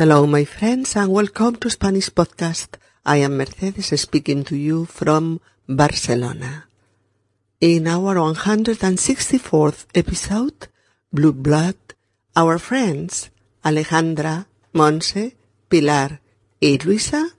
[0.00, 2.76] Hello, my friends, and welcome to Spanish Podcast.
[3.04, 6.66] I am Mercedes speaking to you from Barcelona.
[7.60, 10.68] In our 164th episode,
[11.12, 11.74] Blue Blood,
[12.36, 13.30] our friends
[13.64, 15.34] Alejandra, Monse,
[15.68, 16.20] Pilar,
[16.62, 17.30] and Luisa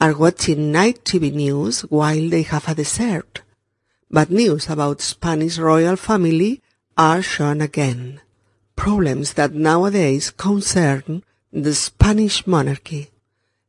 [0.00, 3.42] are watching night TV news while they have a dessert.
[4.10, 6.62] But news about Spanish royal family
[6.98, 8.22] are shown again.
[8.74, 11.22] Problems that nowadays concern
[11.56, 13.10] the Spanish monarchy.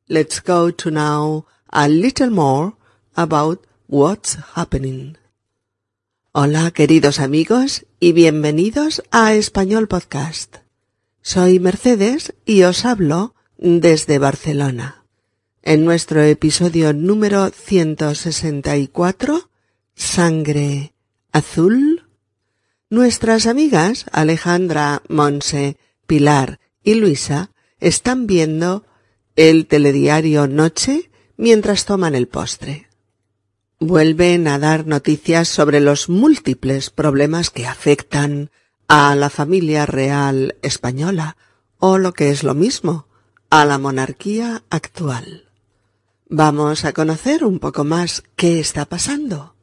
[0.09, 2.73] Let's go to know a little more
[3.15, 5.17] about what's happening.
[6.33, 10.57] Hola queridos amigos y bienvenidos a Español Podcast.
[11.21, 15.05] Soy Mercedes y os hablo desde Barcelona.
[15.63, 19.49] En nuestro episodio número 164,
[19.95, 20.93] Sangre
[21.31, 22.03] Azul,
[22.89, 28.85] nuestras amigas Alejandra, Monse, Pilar y Luisa están viendo
[29.35, 32.87] el telediario Noche mientras toman el postre.
[33.79, 38.49] Vuelven a dar noticias sobre los múltiples problemas que afectan
[38.87, 41.37] a la familia real española,
[41.77, 43.07] o lo que es lo mismo,
[43.49, 45.51] a la monarquía actual.
[46.27, 49.55] Vamos a conocer un poco más qué está pasando.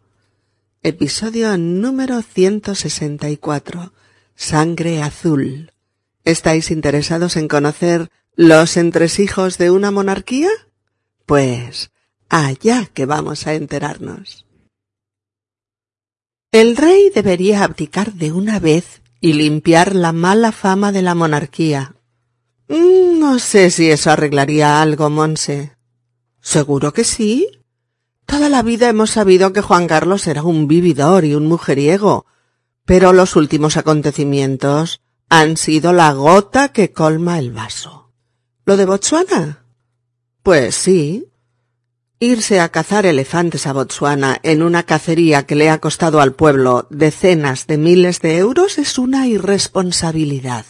[0.82, 3.92] Episodio número 164.
[4.36, 5.73] Sangre azul.
[6.24, 10.48] ¿Estáis interesados en conocer los entresijos de una monarquía?
[11.26, 11.90] Pues
[12.30, 14.46] allá que vamos a enterarnos.
[16.50, 21.94] El rey debería abdicar de una vez y limpiar la mala fama de la monarquía.
[22.68, 25.76] Mm, no sé si eso arreglaría algo, Monse.
[26.40, 27.48] ¿Seguro que sí?
[28.24, 32.24] Toda la vida hemos sabido que Juan Carlos era un vividor y un mujeriego,
[32.84, 38.12] pero los últimos acontecimientos han sido la gota que colma el vaso.
[38.64, 39.64] ¿Lo de Botsuana?
[40.42, 41.26] Pues sí.
[42.20, 46.86] Irse a cazar elefantes a Botsuana en una cacería que le ha costado al pueblo
[46.90, 50.64] decenas de miles de euros es una irresponsabilidad.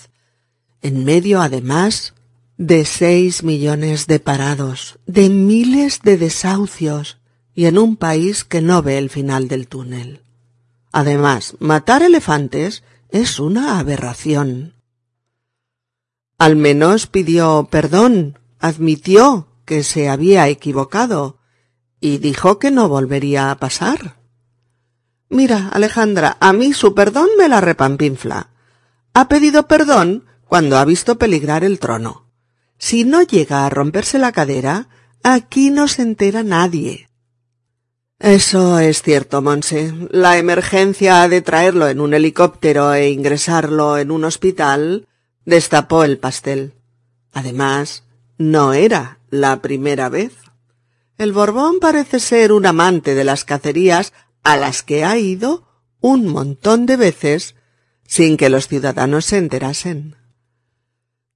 [0.83, 2.15] En medio, además,
[2.57, 7.19] de seis millones de parados, de miles de desahucios,
[7.55, 10.23] y en un país que no ve el final del túnel.
[10.93, 12.83] Además, matar elefantes
[13.15, 14.75] es una aberración.
[16.37, 21.39] Al menos pidió perdón, admitió que se había equivocado
[22.01, 24.17] y dijo que no volvería a pasar.
[25.29, 28.49] Mira, Alejandra, a mí su perdón me la repampinfla.
[29.13, 32.27] Ha pedido perdón cuando ha visto peligrar el trono.
[32.79, 34.89] Si no llega a romperse la cadera,
[35.23, 37.09] aquí no se entera nadie.
[38.19, 39.93] Eso es cierto, Monse.
[40.11, 45.09] La emergencia de traerlo en un helicóptero e ingresarlo en un hospital
[45.45, 46.75] destapó el pastel.
[47.33, 48.05] Además,
[48.39, 50.33] no era la primera vez.
[51.19, 55.67] El Borbón parece ser un amante de las cacerías a las que ha ido
[56.01, 57.57] un montón de veces
[58.07, 60.17] sin que los ciudadanos se enterasen.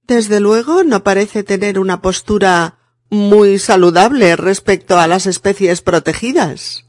[0.03, 2.78] Desde luego no parece tener una postura
[3.09, 6.85] muy saludable respecto a las especies protegidas.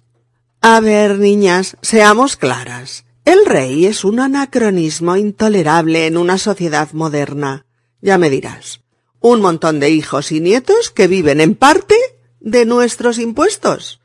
[0.61, 3.05] A ver, niñas, seamos claras.
[3.25, 7.67] El rey es un anacronismo intolerable en una sociedad moderna.
[8.01, 8.81] Ya me dirás.
[9.21, 11.95] Un montón de hijos y nietos que viven en parte
[12.41, 14.01] de nuestros impuestos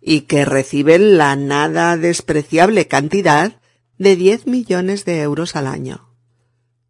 [0.00, 3.60] y que reciben la nada despreciable cantidad
[3.98, 6.10] de diez millones de euros al año.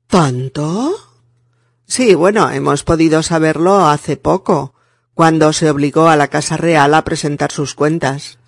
[0.08, 1.13] ¿Tanto?
[1.86, 4.74] Sí, bueno, hemos podido saberlo hace poco,
[5.12, 8.38] cuando se obligó a la Casa Real a presentar sus cuentas.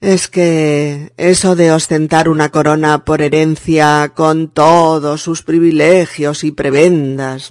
[0.00, 7.50] Es que eso de ostentar una corona por herencia con todos sus privilegios y prebendas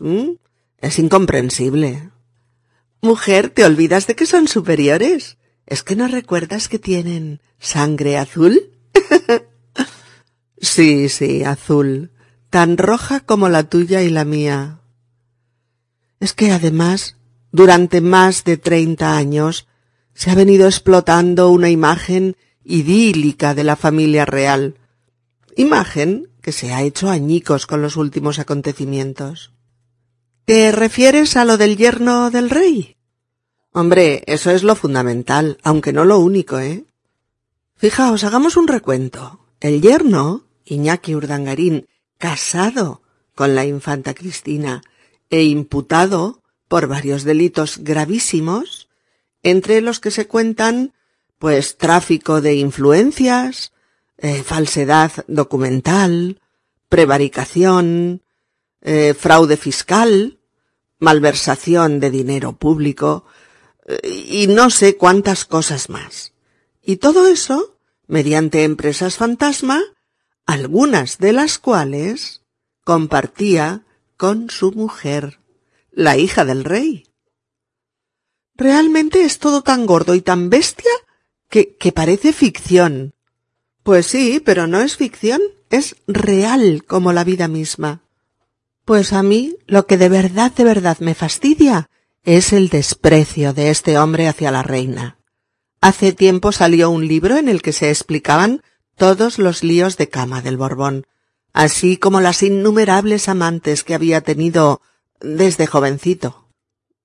[0.81, 2.09] es incomprensible.
[3.01, 5.37] Mujer, ¿te olvidas de que son superiores?
[5.65, 8.71] ¿Es que no recuerdas que tienen sangre azul?
[10.57, 12.12] sí, sí, azul
[12.53, 14.77] tan roja como la tuya y la mía.
[16.19, 17.17] Es que además,
[17.51, 19.67] durante más de treinta años,
[20.13, 24.75] se ha venido explotando una imagen idílica de la familia real,
[25.55, 29.51] imagen que se ha hecho añicos con los últimos acontecimientos.
[30.45, 32.97] ¿Te refieres a lo del yerno del rey?
[33.71, 36.85] Hombre, eso es lo fundamental, aunque no lo único, ¿eh?
[37.77, 39.39] Fijaos, hagamos un recuento.
[39.59, 41.87] El yerno, Iñaki Urdangarín,
[42.23, 43.01] casado
[43.35, 44.81] con la infanta Cristina
[45.29, 48.87] e imputado por varios delitos gravísimos,
[49.41, 50.93] entre los que se cuentan
[51.37, 53.73] pues tráfico de influencias,
[54.17, 56.39] eh, falsedad documental,
[56.87, 58.21] prevaricación,
[58.79, 60.39] eh, fraude fiscal,
[60.99, 63.25] malversación de dinero público
[63.85, 63.99] eh,
[64.29, 66.31] y no sé cuántas cosas más.
[66.81, 67.75] Y todo eso
[68.07, 69.81] mediante empresas fantasma,
[70.45, 72.41] algunas de las cuales
[72.83, 73.83] compartía
[74.17, 75.39] con su mujer,
[75.91, 77.07] la hija del rey.
[78.55, 80.91] Realmente es todo tan gordo y tan bestia
[81.49, 83.13] que, que parece ficción.
[83.83, 88.03] Pues sí, pero no es ficción, es real como la vida misma.
[88.85, 91.89] Pues a mí lo que de verdad, de verdad me fastidia
[92.23, 95.17] es el desprecio de este hombre hacia la reina.
[95.81, 98.61] Hace tiempo salió un libro en el que se explicaban
[98.95, 101.05] todos los líos de cama del Borbón,
[101.53, 104.81] así como las innumerables amantes que había tenido
[105.19, 106.47] desde jovencito.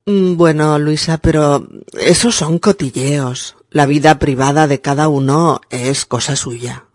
[0.06, 3.56] Mm, bueno, Luisa, pero esos son cotilleos.
[3.70, 6.86] La vida privada de cada uno es cosa suya.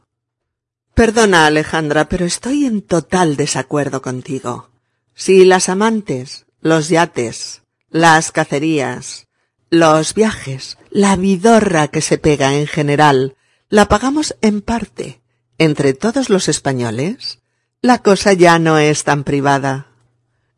[0.95, 4.69] Perdona, Alejandra, pero estoy en total desacuerdo contigo.
[5.13, 9.27] Si las amantes, los yates, las cacerías,
[9.69, 13.35] los viajes, la vidorra que se pega en general,
[13.73, 15.23] la pagamos en parte
[15.57, 17.39] entre todos los españoles,
[17.81, 19.87] la cosa ya no es tan privada.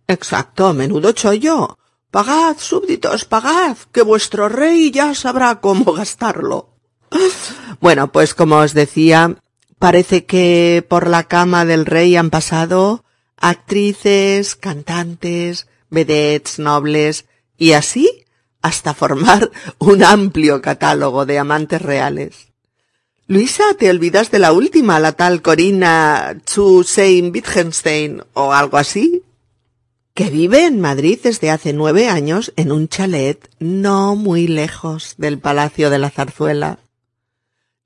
[0.05, 1.77] Exacto, menudo chollo.
[2.11, 6.75] Pagad, súbditos, pagad, que vuestro rey ya sabrá cómo gastarlo.
[7.79, 9.37] Bueno, pues como os decía,
[9.79, 13.05] parece que por la cama del rey han pasado
[13.37, 17.27] actrices, cantantes, vedettes, nobles,
[17.57, 18.25] y así
[18.61, 22.54] hasta formar un amplio catálogo de amantes reales.
[23.27, 29.23] Luisa, te olvidas de la última, la tal Corina zu Sein Wittgenstein o algo así,
[30.13, 35.39] que vive en Madrid desde hace nueve años en un chalet no muy lejos del
[35.39, 36.77] Palacio de la Zarzuela.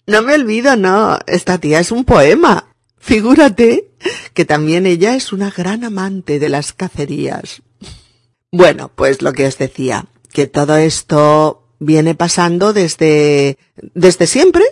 [0.05, 2.75] No me olvido, no, esta tía es un poema.
[2.97, 3.91] Figúrate
[4.33, 7.61] que también ella es una gran amante de las cacerías.
[8.51, 13.57] Bueno, pues lo que os decía, que todo esto viene pasando desde,
[13.93, 14.65] desde siempre.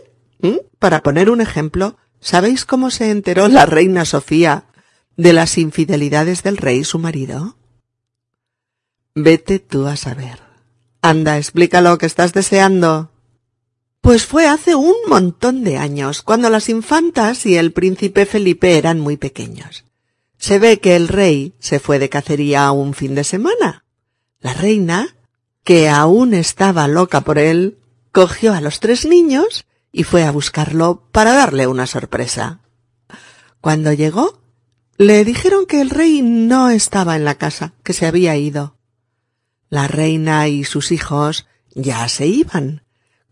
[0.79, 4.65] Para poner un ejemplo, ¿sabéis cómo se enteró la reina Sofía
[5.15, 7.57] de las infidelidades del rey su marido?
[9.15, 10.39] Vete tú a saber.
[11.01, 13.11] Anda, explícalo que estás deseando.
[14.01, 18.99] Pues fue hace un montón de años, cuando las infantas y el príncipe Felipe eran
[18.99, 19.85] muy pequeños.
[20.37, 23.85] Se ve que el rey se fue de cacería un fin de semana.
[24.39, 25.15] La reina,
[25.63, 27.79] que aún estaba loca por él,
[28.11, 32.59] cogió a los tres niños y fue a buscarlo para darle una sorpresa.
[33.61, 34.41] Cuando llegó,
[34.97, 38.77] le dijeron que el rey no estaba en la casa, que se había ido.
[39.69, 42.83] La reina y sus hijos ya se iban,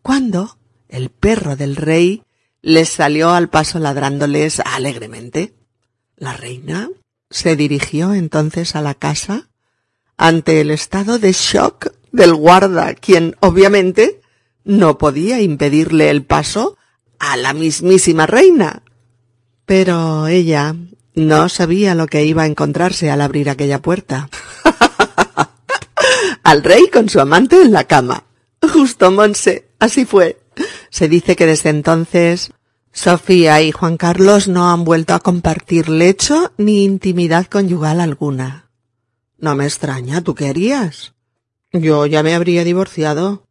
[0.01, 0.57] cuando
[0.89, 2.23] el perro del rey
[2.61, 5.55] les salió al paso ladrándoles alegremente.
[6.15, 6.89] La reina
[7.29, 9.49] se dirigió entonces a la casa
[10.17, 14.21] ante el estado de shock del guarda, quien obviamente
[14.65, 16.77] no podía impedirle el paso
[17.19, 18.83] a la mismísima reina.
[19.65, 20.75] Pero ella
[21.13, 24.29] no sabía lo que iba a encontrarse al abrir aquella puerta.
[26.43, 28.25] al rey con su amante en la cama.
[28.61, 30.39] Justo, Monse, así fue.
[30.89, 32.51] Se dice que desde entonces
[32.91, 38.69] Sofía y Juan Carlos no han vuelto a compartir lecho ni intimidad conyugal alguna.
[39.37, 41.13] No me extraña, ¿tú qué harías?
[41.73, 43.44] Yo ya me habría divorciado.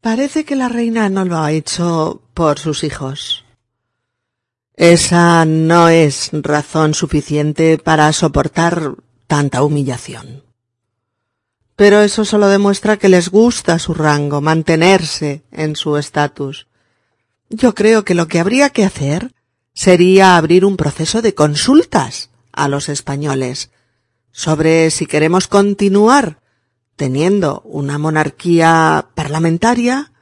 [0.00, 3.44] Parece que la reina no lo ha hecho por sus hijos.
[4.74, 8.94] Esa no es razón suficiente para soportar
[9.26, 10.42] tanta humillación.
[11.76, 16.66] Pero eso solo demuestra que les gusta su rango, mantenerse en su estatus.
[17.50, 19.34] Yo creo que lo que habría que hacer
[19.74, 23.70] sería abrir un proceso de consultas a los españoles
[24.32, 26.39] sobre si queremos continuar
[27.00, 30.12] teniendo una monarquía parlamentaria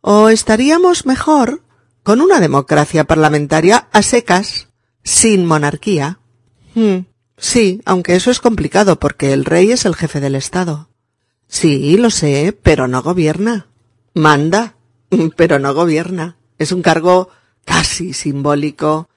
[0.00, 1.62] o estaríamos mejor
[2.02, 4.66] con una democracia parlamentaria a secas,
[5.04, 6.18] sin monarquía.
[6.74, 7.06] Hmm.
[7.36, 10.88] Sí, aunque eso es complicado porque el rey es el jefe del Estado.
[11.46, 13.68] Sí, lo sé, pero no gobierna.
[14.14, 14.74] Manda,
[15.36, 16.38] pero no gobierna.
[16.58, 17.28] Es un cargo
[17.64, 19.08] casi simbólico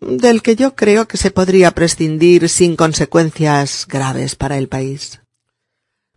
[0.00, 5.20] del que yo creo que se podría prescindir sin consecuencias graves para el país.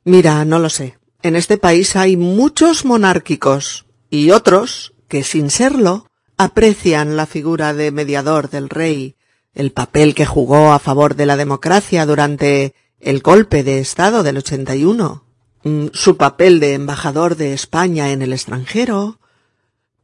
[0.06, 0.98] Mira, no lo sé.
[1.22, 6.08] En este país hay muchos monárquicos y otros que, sin serlo,
[6.38, 9.16] aprecian la figura de mediador del rey
[9.54, 14.38] el papel que jugó a favor de la democracia durante el golpe de Estado del
[14.38, 15.26] 81,
[15.64, 19.20] mm, su papel de embajador de España en el extranjero.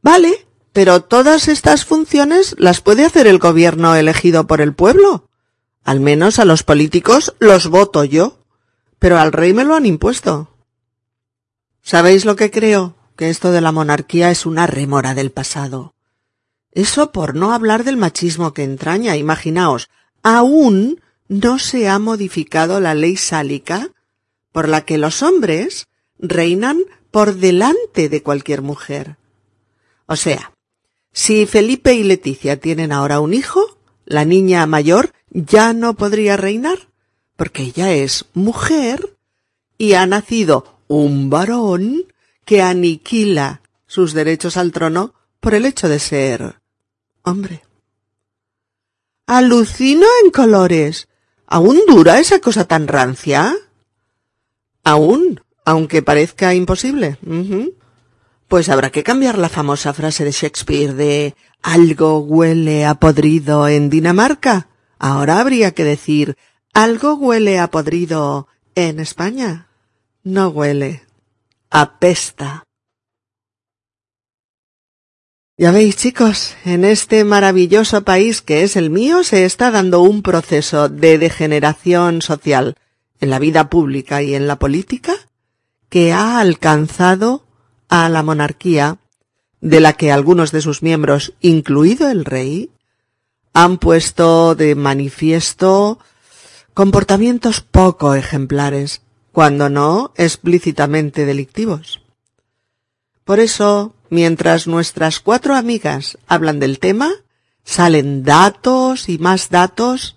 [0.02, 5.28] Vale, pero todas estas funciones las puede hacer el gobierno elegido por el pueblo.
[5.82, 8.39] Al menos a los políticos los voto yo.
[9.00, 10.54] Pero al rey me lo han impuesto.
[11.82, 12.94] ¿Sabéis lo que creo?
[13.16, 15.94] Que esto de la monarquía es una remora del pasado.
[16.70, 19.16] Eso por no hablar del machismo que entraña.
[19.16, 19.88] Imaginaos,
[20.22, 23.88] aún no se ha modificado la ley sálica
[24.52, 25.88] por la que los hombres
[26.18, 26.78] reinan
[27.10, 29.16] por delante de cualquier mujer.
[30.06, 30.52] O sea,
[31.12, 36.89] si Felipe y Leticia tienen ahora un hijo, la niña mayor ya no podría reinar,
[37.40, 39.16] porque ella es mujer
[39.78, 42.04] y ha nacido un varón
[42.44, 46.56] que aniquila sus derechos al trono por el hecho de ser
[47.22, 47.62] hombre.
[49.26, 51.08] Alucino en colores.
[51.46, 53.56] ¿Aún dura esa cosa tan rancia?
[54.84, 57.16] Aún, aunque parezca imposible.
[58.48, 63.88] Pues habrá que cambiar la famosa frase de Shakespeare de algo huele a podrido en
[63.88, 64.68] Dinamarca.
[64.98, 66.36] Ahora habría que decir
[66.72, 69.68] algo huele a podrido en España.
[70.22, 71.02] No huele.
[71.70, 72.64] Apesta.
[75.56, 80.22] Ya veis, chicos, en este maravilloso país que es el mío se está dando un
[80.22, 82.76] proceso de degeneración social
[83.20, 85.12] en la vida pública y en la política
[85.90, 87.44] que ha alcanzado
[87.90, 88.98] a la monarquía,
[89.60, 92.70] de la que algunos de sus miembros, incluido el rey,
[93.52, 95.98] han puesto de manifiesto
[96.80, 102.00] comportamientos poco ejemplares, cuando no explícitamente delictivos.
[103.22, 107.10] Por eso, mientras nuestras cuatro amigas hablan del tema,
[107.64, 110.16] salen datos y más datos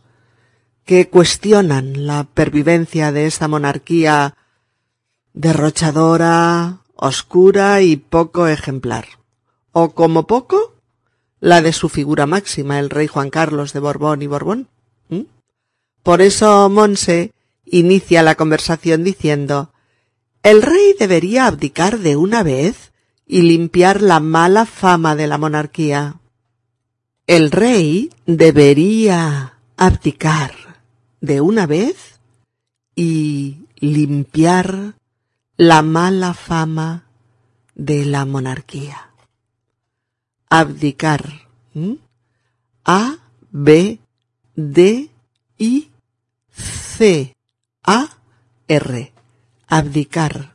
[0.85, 4.37] que cuestionan la pervivencia de esta monarquía
[5.33, 9.05] derrochadora, oscura y poco ejemplar.
[9.73, 10.75] O como poco,
[11.41, 14.69] la de su figura máxima, el rey Juan Carlos de Borbón y Borbón.
[16.03, 17.31] Por eso Monse
[17.65, 19.71] inicia la conversación diciendo
[20.43, 22.91] El rey debería abdicar de una vez
[23.25, 26.19] y limpiar la mala fama de la monarquía.
[27.25, 30.53] El rey debería abdicar
[31.21, 32.19] de una vez
[32.95, 34.95] y limpiar
[35.55, 37.05] la mala fama
[37.75, 39.09] de la monarquía.
[40.49, 41.47] Abdicar.
[42.83, 43.17] A,
[43.51, 43.99] B,
[44.55, 45.09] D,
[45.57, 45.92] I,
[46.95, 47.35] C,
[47.83, 48.17] A,
[48.67, 49.13] R.
[49.67, 50.53] Abdicar.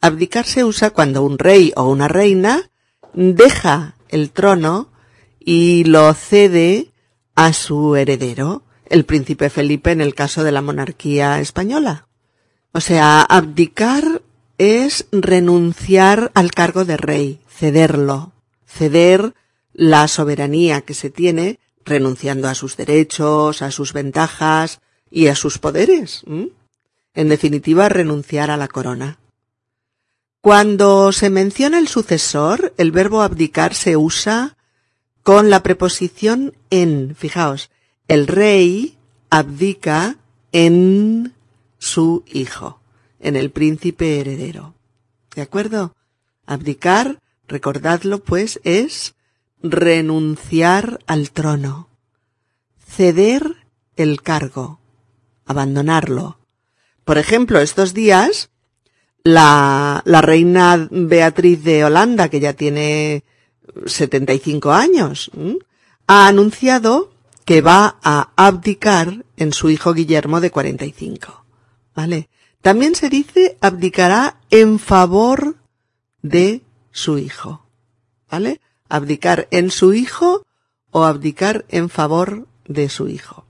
[0.00, 2.70] Abdicar se usa cuando un rey o una reina
[3.14, 4.92] deja el trono
[5.40, 6.92] y lo cede
[7.34, 12.06] a su heredero, el príncipe Felipe en el caso de la monarquía española.
[12.70, 14.22] O sea, abdicar
[14.58, 18.30] es renunciar al cargo de rey, cederlo,
[18.66, 19.34] ceder
[19.72, 24.80] la soberanía que se tiene, renunciando a sus derechos, a sus ventajas
[25.12, 26.24] y a sus poderes.
[26.26, 29.18] En definitiva, renunciar a la corona.
[30.40, 34.56] Cuando se menciona el sucesor, el verbo abdicar se usa
[35.22, 37.14] con la preposición en.
[37.14, 37.70] Fijaos,
[38.08, 38.96] el rey
[39.30, 40.16] abdica
[40.50, 41.34] en
[41.78, 42.80] su hijo
[43.22, 44.74] en el príncipe heredero.
[45.34, 45.94] ¿De acuerdo?
[46.44, 49.14] Abdicar, recordadlo pues, es
[49.62, 51.88] renunciar al trono,
[52.84, 54.80] ceder el cargo,
[55.52, 56.38] abandonarlo.
[57.04, 58.50] Por ejemplo, estos días,
[59.24, 63.24] la, la reina Beatriz de Holanda, que ya tiene
[63.86, 65.30] 75 años,
[66.06, 67.12] ha anunciado
[67.44, 71.44] que va a abdicar en su hijo Guillermo de 45.
[71.94, 72.28] ¿Vale?
[72.60, 75.56] También se dice abdicará en favor
[76.22, 77.66] de su hijo.
[78.30, 78.60] ¿Vale?
[78.88, 80.46] Abdicar en su hijo
[80.90, 83.46] o abdicar en favor de su hijo.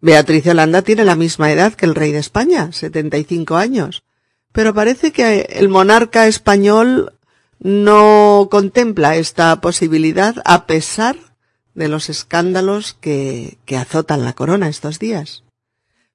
[0.00, 4.04] Beatriz Holanda tiene la misma edad que el rey de España, 75 años,
[4.52, 7.14] pero parece que el monarca español
[7.60, 11.16] no contempla esta posibilidad a pesar
[11.74, 15.44] de los escándalos que, que azotan la corona estos días.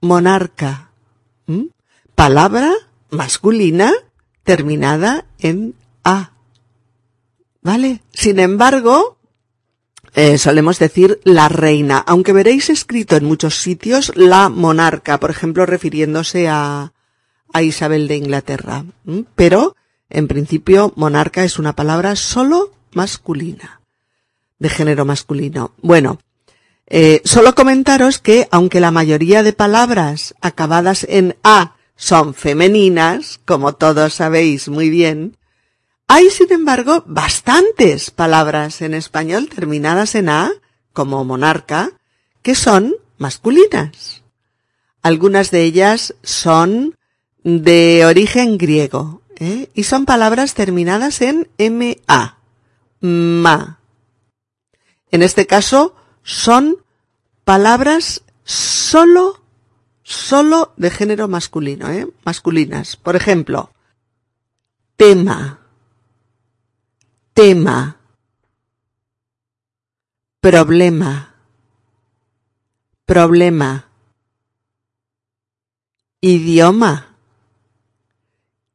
[0.01, 0.91] Monarca.
[1.47, 1.65] ¿Mm?
[2.15, 2.75] Palabra
[3.11, 3.93] masculina
[4.43, 5.75] terminada en
[6.05, 6.33] A.
[7.61, 8.01] ¿Vale?
[8.13, 9.19] Sin embargo,
[10.15, 15.67] eh, solemos decir la reina, aunque veréis escrito en muchos sitios la monarca, por ejemplo,
[15.67, 16.93] refiriéndose a,
[17.53, 18.85] a Isabel de Inglaterra.
[19.05, 19.21] ¿Mm?
[19.35, 19.77] Pero
[20.11, 23.81] en principio, monarca es una palabra solo masculina,
[24.59, 25.73] de género masculino.
[25.83, 26.19] Bueno,
[26.87, 33.75] eh, solo comentaros que, aunque la mayoría de palabras acabadas en A son femeninas, como
[33.75, 35.37] todos sabéis muy bien,
[36.11, 40.53] Hay, sin embargo, bastantes palabras en español terminadas en A,
[40.95, 41.91] como monarca,
[42.41, 44.23] que son masculinas.
[45.03, 46.97] Algunas de ellas son
[47.45, 49.69] de origen griego ¿eh?
[49.75, 52.39] y son palabras terminadas en MA,
[53.01, 53.81] ma.
[55.11, 56.79] En este caso son
[57.45, 59.43] palabras solo,
[60.09, 62.09] solo de género masculino, ¿eh?
[62.25, 62.97] masculinas.
[62.97, 63.71] Por ejemplo,
[64.97, 65.61] tema,
[67.35, 67.99] tema,
[70.41, 71.35] problema,
[73.05, 73.85] problema,
[76.23, 77.15] idioma,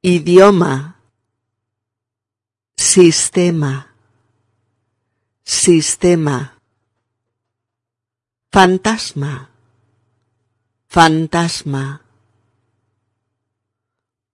[0.03, 0.99] idioma,
[2.77, 3.87] sistema,
[5.43, 6.59] sistema,
[8.51, 9.49] fantasma,
[10.93, 12.05] fantasma,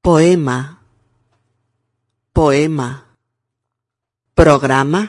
[0.04, 0.84] poema,
[2.34, 3.06] poema,
[4.36, 5.08] programa,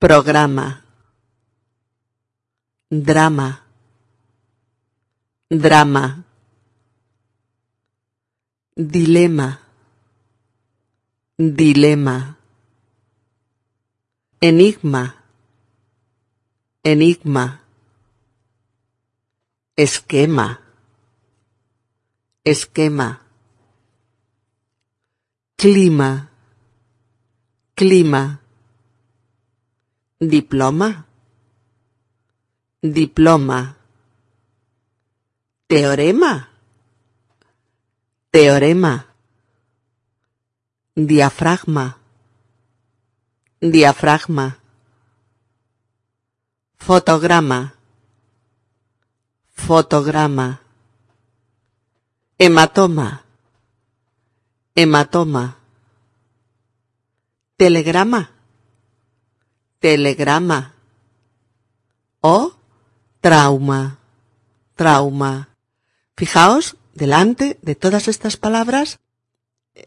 [0.00, 0.82] programa,
[2.90, 3.60] drama,
[5.50, 6.24] drama,
[8.74, 9.60] dilema,
[11.36, 12.38] dilema,
[14.40, 15.14] enigma,
[16.82, 17.59] enigma,
[19.82, 20.60] esquema,
[22.44, 23.22] esquema,
[25.56, 26.30] clima,
[27.74, 28.42] clima,
[30.20, 31.06] diploma,
[32.82, 33.78] diploma,
[35.66, 36.50] teorema,
[38.30, 39.06] teorema,
[40.94, 41.98] diafragma,
[43.62, 44.58] diafragma,
[46.76, 47.79] fotograma,
[49.66, 50.62] fotograma,
[52.38, 53.24] hematoma,
[54.74, 55.56] hematoma,
[57.56, 58.30] telegrama,
[59.78, 60.74] telegrama
[62.20, 62.52] o
[63.20, 63.98] trauma,
[64.74, 65.50] trauma.
[66.16, 68.98] Fijaos, delante de todas estas palabras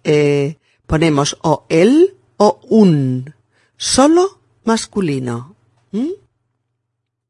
[0.04, 3.34] eh, ponemos o el o un,
[3.78, 5.56] solo masculino.
[5.92, 6.12] ¿Mm?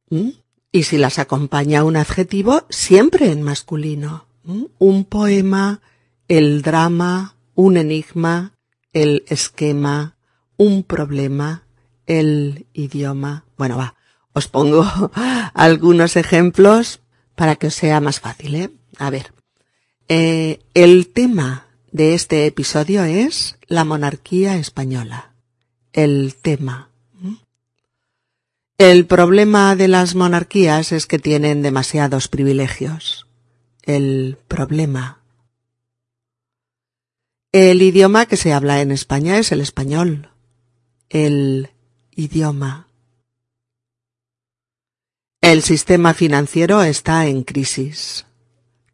[0.09, 0.42] ¿Mm?
[0.75, 4.25] Y si las acompaña un adjetivo, siempre en masculino.
[4.43, 4.63] ¿Mm?
[4.79, 5.81] Un poema,
[6.27, 8.53] el drama, un enigma,
[8.91, 10.17] el esquema,
[10.57, 11.63] un problema,
[12.07, 13.45] el idioma.
[13.55, 13.93] Bueno, va,
[14.33, 14.83] os pongo
[15.53, 17.01] algunos ejemplos
[17.35, 18.71] para que os sea más fácil, ¿eh?
[18.97, 19.31] A ver.
[20.09, 25.35] Eh, el tema de este episodio es la monarquía española.
[25.93, 26.89] El tema.
[28.77, 33.27] El problema de las monarquías es que tienen demasiados privilegios.
[33.83, 35.21] El problema.
[37.51, 40.31] El idioma que se habla en España es el español.
[41.09, 41.69] El
[42.15, 42.87] idioma.
[45.39, 48.25] El sistema financiero está en crisis.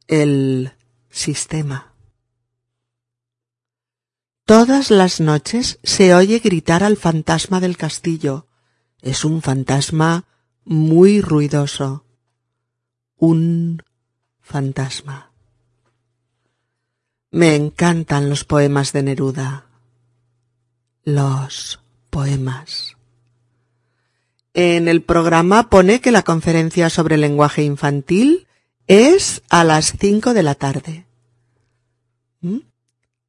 [0.07, 0.73] El
[1.09, 1.93] sistema.
[4.45, 8.48] Todas las noches se oye gritar al fantasma del castillo.
[9.01, 10.25] Es un fantasma
[10.65, 12.05] muy ruidoso.
[13.17, 13.83] Un
[14.41, 15.31] fantasma.
[17.31, 19.65] Me encantan los poemas de Neruda.
[21.03, 22.97] Los poemas.
[24.53, 28.47] En el programa pone que la conferencia sobre lenguaje infantil
[28.87, 31.05] es a las cinco de la tarde.
[32.41, 32.59] ¿Mm?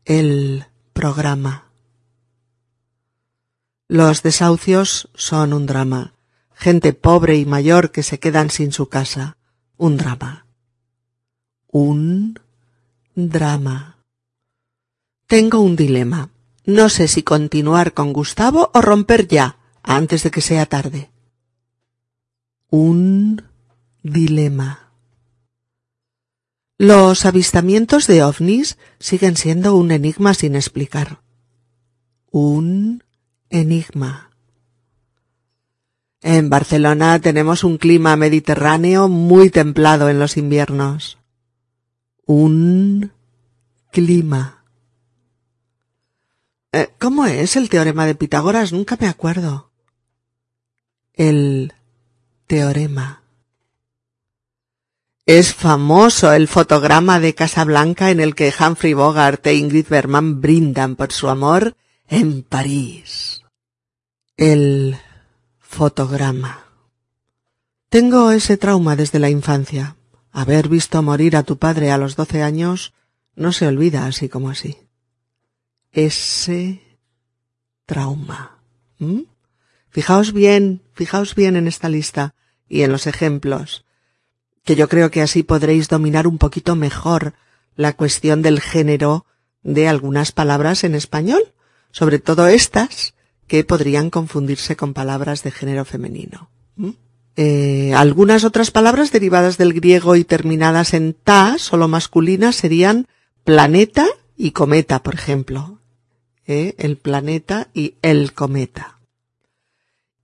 [0.05, 1.70] El programa.
[3.91, 6.15] Los desahucios son un drama.
[6.55, 9.37] Gente pobre y mayor que se quedan sin su casa.
[9.77, 10.47] Un drama.
[11.73, 12.39] Un
[13.17, 13.99] drama.
[15.27, 16.31] Tengo un dilema.
[16.65, 21.11] No sé si continuar con Gustavo o romper ya, antes de que sea tarde.
[22.69, 23.43] Un
[24.05, 24.93] dilema.
[26.79, 31.23] Los avistamientos de ovnis siguen siendo un enigma sin explicar.
[32.31, 33.03] Un
[33.51, 34.31] enigma.
[36.23, 41.19] En Barcelona tenemos un clima mediterráneo muy templado en los inviernos.
[42.27, 43.13] Un
[43.91, 44.65] clima.
[46.73, 48.73] Eh, ¿Cómo es el teorema de Pitágoras?
[48.73, 49.71] Nunca me acuerdo.
[51.15, 51.73] El
[52.47, 53.23] teorema.
[55.27, 60.97] Es famoso el fotograma de Casablanca en el que Humphrey Bogart e Ingrid Bergman brindan
[60.97, 61.77] por su amor
[62.09, 63.40] en París.
[64.41, 64.97] El
[65.59, 66.65] fotograma.
[67.91, 69.97] Tengo ese trauma desde la infancia.
[70.33, 72.95] Haber visto morir a tu padre a los doce años
[73.35, 74.79] no se olvida así como así.
[75.93, 76.81] Ese
[77.85, 78.63] trauma.
[78.99, 79.25] ¿Mm?
[79.91, 82.35] Fijaos bien, fijaos bien en esta lista
[82.67, 83.85] y en los ejemplos,
[84.65, 87.35] que yo creo que así podréis dominar un poquito mejor
[87.77, 89.27] la cuestión del género
[89.63, 91.53] de algunas palabras en español,
[91.91, 93.13] sobre todo estas
[93.51, 96.51] que podrían confundirse con palabras de género femenino.
[96.77, 96.91] ¿Mm?
[97.35, 103.09] Eh, algunas otras palabras derivadas del griego y terminadas en ta, solo masculinas, serían
[103.43, 105.81] planeta y cometa, por ejemplo.
[106.47, 106.77] ¿Eh?
[106.79, 109.01] El planeta y el cometa.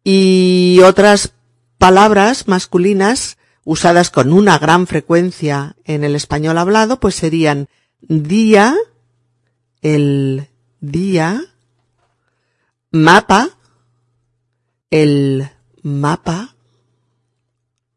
[0.04, 1.32] Y otras
[1.78, 7.66] palabras masculinas usadas con una gran frecuencia en el español hablado, pues serían
[8.02, 8.76] día,
[9.82, 10.46] el
[10.80, 11.42] día,
[12.90, 13.50] mapa,
[14.90, 15.48] el
[15.82, 16.54] mapa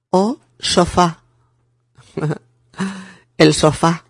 [0.09, 1.23] o sofá,
[3.37, 4.05] el sofá.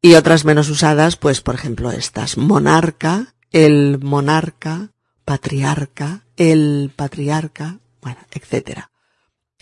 [0.00, 4.90] Y otras menos usadas, pues por ejemplo estas, monarca, el monarca,
[5.24, 8.90] patriarca, el patriarca, bueno, etcétera.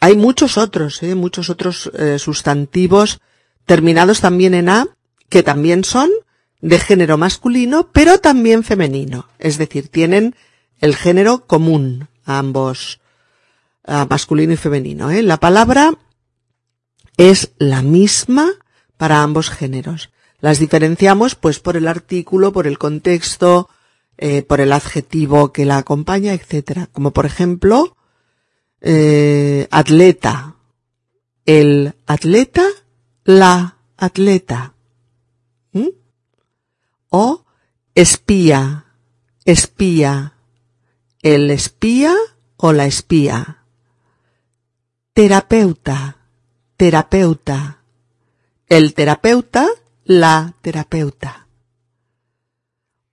[0.00, 1.14] Hay muchos otros, ¿eh?
[1.14, 3.20] muchos otros eh, sustantivos
[3.64, 4.86] terminados también en A,
[5.28, 6.10] que también son
[6.66, 9.28] de género masculino, pero también femenino.
[9.38, 10.34] Es decir, tienen
[10.80, 13.00] el género común a ambos,
[13.84, 15.12] a masculino y femenino.
[15.12, 15.22] ¿eh?
[15.22, 15.92] La palabra
[17.16, 18.50] es la misma
[18.96, 20.10] para ambos géneros.
[20.40, 23.68] Las diferenciamos pues por el artículo, por el contexto,
[24.18, 26.88] eh, por el adjetivo que la acompaña, etcétera.
[26.90, 27.96] Como por ejemplo,
[28.80, 30.56] eh, atleta.
[31.44, 32.66] El atleta,
[33.22, 34.72] la atleta.
[37.16, 37.18] ¿Mm?
[37.18, 37.44] O
[37.94, 38.84] espía,
[39.44, 40.34] espía.
[41.22, 42.14] El espía
[42.58, 43.64] o la espía.
[45.14, 46.18] Terapeuta,
[46.76, 47.78] terapeuta.
[48.68, 49.66] El terapeuta,
[50.04, 51.46] la terapeuta.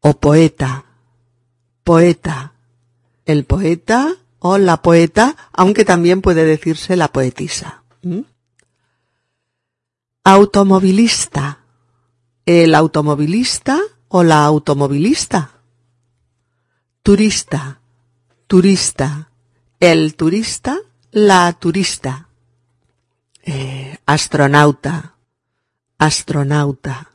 [0.01, 0.85] O poeta,
[1.83, 2.53] poeta.
[3.25, 7.83] El poeta o la poeta, aunque también puede decirse la poetisa.
[10.25, 11.59] Automovilista.
[12.45, 13.79] El automovilista
[14.15, 15.49] o la automovilista.
[17.01, 17.79] Turista.
[18.45, 19.29] Turista.
[19.79, 20.77] El turista,
[21.11, 22.29] la turista.
[23.41, 25.15] Eh, astronauta.
[25.97, 27.13] Astronauta.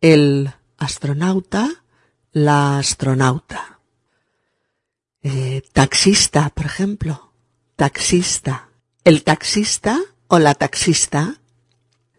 [0.00, 1.68] El astronauta,
[2.32, 3.80] la astronauta.
[5.22, 7.32] Eh, taxista, por ejemplo.
[7.76, 8.70] Taxista.
[9.04, 11.36] El taxista o la taxista.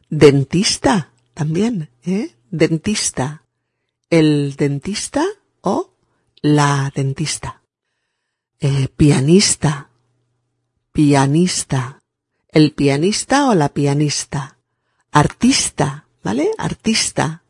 [0.09, 2.35] Dentista, también, ¿eh?
[2.51, 3.42] Dentista.
[4.13, 5.25] El dentista
[5.61, 5.89] o
[6.43, 7.63] la dentista.
[8.59, 9.89] Eh, pianista.
[10.91, 11.99] Pianista.
[12.47, 14.59] El pianista o la pianista.
[15.11, 16.51] Artista, ¿vale?
[16.59, 17.41] Artista.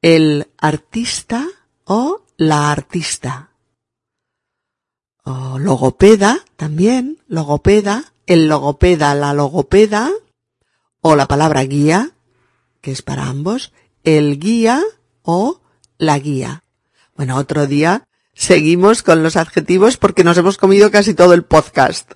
[0.00, 1.46] El artista
[1.84, 3.50] o la artista
[5.24, 10.10] o logopeda también, logopeda, el logopeda, la logopeda,
[11.02, 12.12] o la palabra guía,
[12.80, 13.74] que es para ambos,
[14.04, 14.82] el guía
[15.20, 15.61] o
[16.02, 16.64] la guía.
[17.16, 22.14] Bueno, otro día seguimos con los adjetivos porque nos hemos comido casi todo el podcast.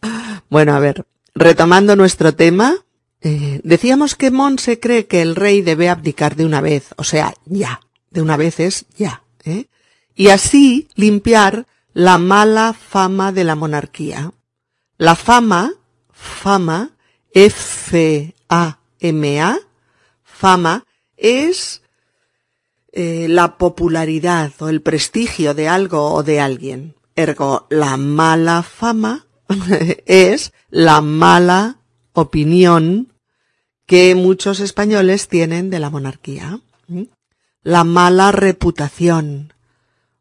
[0.50, 2.76] bueno, a ver, retomando nuestro tema,
[3.22, 7.34] eh, decíamos que Monse cree que el rey debe abdicar de una vez, o sea,
[7.44, 9.66] ya, de una vez es ya, ¿eh?
[10.14, 14.30] y así limpiar la mala fama de la monarquía.
[14.96, 15.72] La fama,
[16.12, 16.90] fama,
[17.32, 18.38] F-A-M-A,
[20.22, 20.84] fama,
[21.16, 21.82] es
[22.96, 26.94] eh, la popularidad o el prestigio de algo o de alguien.
[27.16, 29.26] Ergo, la mala fama
[30.06, 31.78] es la mala
[32.12, 33.12] opinión
[33.84, 36.60] que muchos españoles tienen de la monarquía.
[37.64, 39.52] La mala reputación,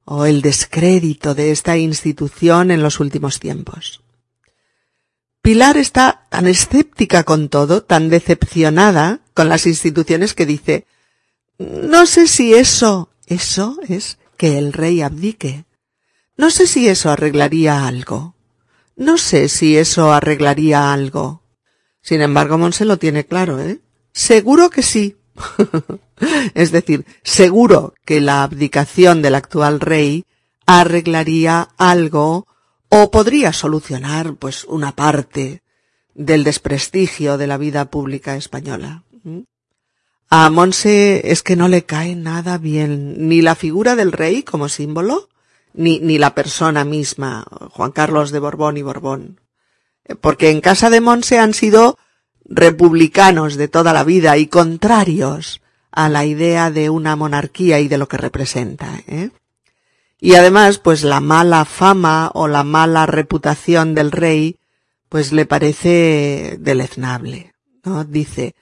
[0.06, 4.02] o el descrédito de esta institución en los últimos tiempos.
[5.44, 10.88] Pilar está tan escéptica con todo, tan decepcionada con las instituciones que dice,
[11.64, 15.66] no sé si eso, eso es que el rey abdique.
[16.36, 18.36] No sé si eso arreglaría algo.
[18.96, 21.44] No sé si eso arreglaría algo.
[22.02, 23.80] Sin embargo, Monse lo tiene claro, ¿eh?
[24.12, 25.18] Seguro que sí.
[26.54, 30.26] es decir, seguro que la abdicación del actual rey
[30.66, 32.48] arreglaría algo
[32.90, 35.64] o podría solucionar pues una parte
[36.14, 39.04] del desprestigio de la vida pública española.
[40.36, 44.68] A Monse es que no le cae nada bien ni la figura del rey como
[44.68, 45.30] símbolo,
[45.76, 49.40] ni, ni la persona misma, Juan Carlos de Borbón y Borbón.
[50.22, 52.00] Porque en casa de Monse han sido
[52.46, 58.00] republicanos de toda la vida y contrarios a la idea de una monarquía y de
[58.00, 59.04] lo que representa.
[59.06, 59.30] ¿eh?
[60.20, 64.58] Y además, pues la mala fama o la mala reputación del rey,
[65.10, 68.04] pues le parece deleznable, ¿no?
[68.04, 68.56] Dice,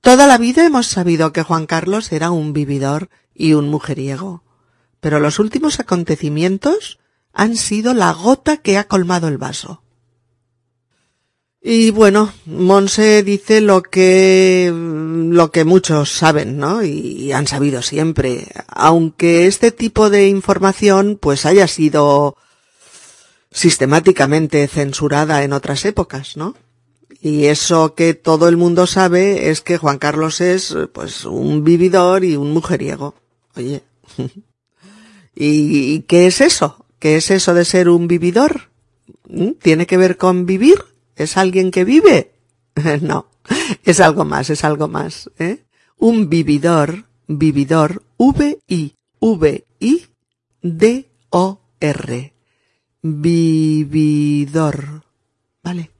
[0.00, 4.42] toda la vida hemos sabido que Juan Carlos era un vividor y un mujeriego,
[5.00, 6.98] pero los últimos acontecimientos
[7.32, 9.82] han sido la gota que ha colmado el vaso.
[11.62, 16.82] Y bueno, Monse dice lo que, lo que muchos saben, ¿no?
[16.82, 18.46] Y han sabido siempre.
[18.68, 22.36] Aunque este tipo de información pues haya sido
[23.52, 26.54] sistemáticamente censurada en otras épocas, ¿no?
[27.22, 32.24] Y eso que todo el mundo sabe es que Juan Carlos es, pues, un vividor
[32.24, 33.14] y un mujeriego.
[33.56, 33.82] Oye.
[35.34, 36.84] ¿Y qué es eso?
[36.98, 38.70] ¿Qué es eso de ser un vividor?
[39.28, 39.52] ¿Mm?
[39.60, 40.84] ¿Tiene que ver con vivir?
[41.16, 42.32] ¿Es alguien que vive?
[43.00, 43.26] no,
[43.84, 45.30] es algo más, es algo más.
[45.38, 45.62] ¿eh?
[45.98, 50.10] Un vividor, vividor, V-I, V-I-D-O-R.
[53.02, 55.04] Vividor.
[55.62, 55.90] ¿Vale?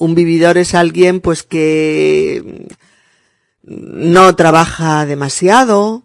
[0.00, 2.68] Un vividor es alguien pues que
[3.62, 6.04] no trabaja demasiado,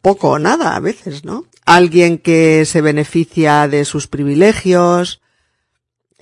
[0.00, 1.44] poco o nada a veces, ¿no?
[1.64, 5.20] Alguien que se beneficia de sus privilegios,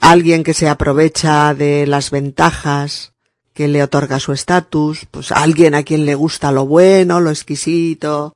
[0.01, 3.13] alguien que se aprovecha de las ventajas
[3.53, 8.35] que le otorga su estatus, pues alguien a quien le gusta lo bueno, lo exquisito,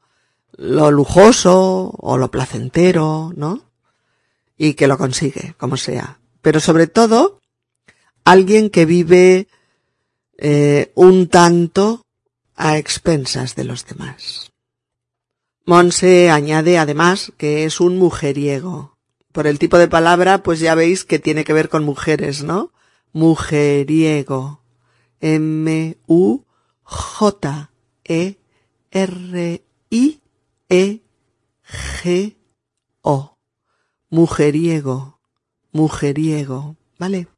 [0.58, 3.62] lo lujoso o lo placentero, ¿no?
[4.58, 6.18] Y que lo consigue, como sea.
[6.42, 7.40] Pero sobre todo,
[8.30, 9.48] alguien que vive
[10.36, 12.04] eh, un tanto
[12.54, 14.52] a expensas de los demás.
[15.64, 18.98] Monse añade además que es un mujeriego,
[19.32, 22.72] por el tipo de palabra, pues ya veis que tiene que ver con mujeres, ¿no?
[23.12, 24.62] Mujeriego.
[25.20, 25.78] M-U-J-E-R-I-E-G-O.
[34.10, 35.20] Mujeriego.
[35.72, 36.76] Mujeriego.
[36.98, 37.28] ¿Vale?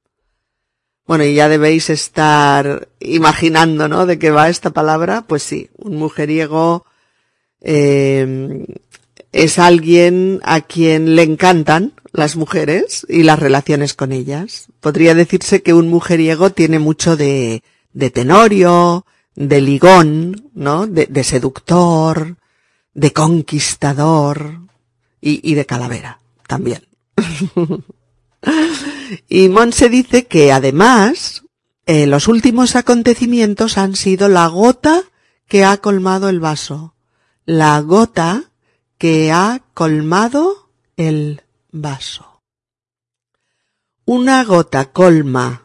[1.10, 4.06] Bueno, y ya debéis estar imaginando, ¿no?
[4.06, 5.24] De qué va esta palabra.
[5.26, 6.86] Pues sí, un mujeriego
[7.60, 8.64] eh,
[9.32, 14.68] es alguien a quien le encantan las mujeres y las relaciones con ellas.
[14.78, 20.86] Podría decirse que un mujeriego tiene mucho de, de tenorio, de ligón, ¿no?
[20.86, 22.36] De, seductor,
[22.94, 24.60] de conquistador
[25.20, 26.86] y de calavera también.
[29.28, 31.42] y Monse dice que además
[31.86, 35.02] eh, los últimos acontecimientos han sido la gota
[35.48, 36.94] que ha colmado el vaso.
[37.44, 38.52] La gota
[38.98, 41.42] que ha colmado el
[41.72, 42.42] vaso.
[44.04, 45.64] Una gota colma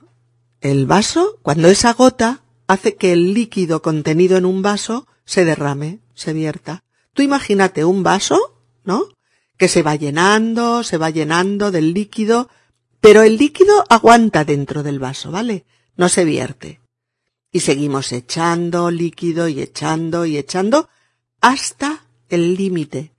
[0.62, 5.99] el vaso cuando esa gota hace que el líquido contenido en un vaso se derrame,
[6.13, 6.84] se vierta.
[7.13, 9.10] Tú imagínate un vaso, ¿no?
[9.58, 12.49] Que se va llenando, se va llenando del líquido,
[13.05, 15.65] pero el líquido aguanta dentro del vaso, ¿vale?
[15.95, 16.81] No se vierte.
[17.51, 20.89] Y seguimos echando líquido y echando y echando
[21.39, 23.11] hasta el límite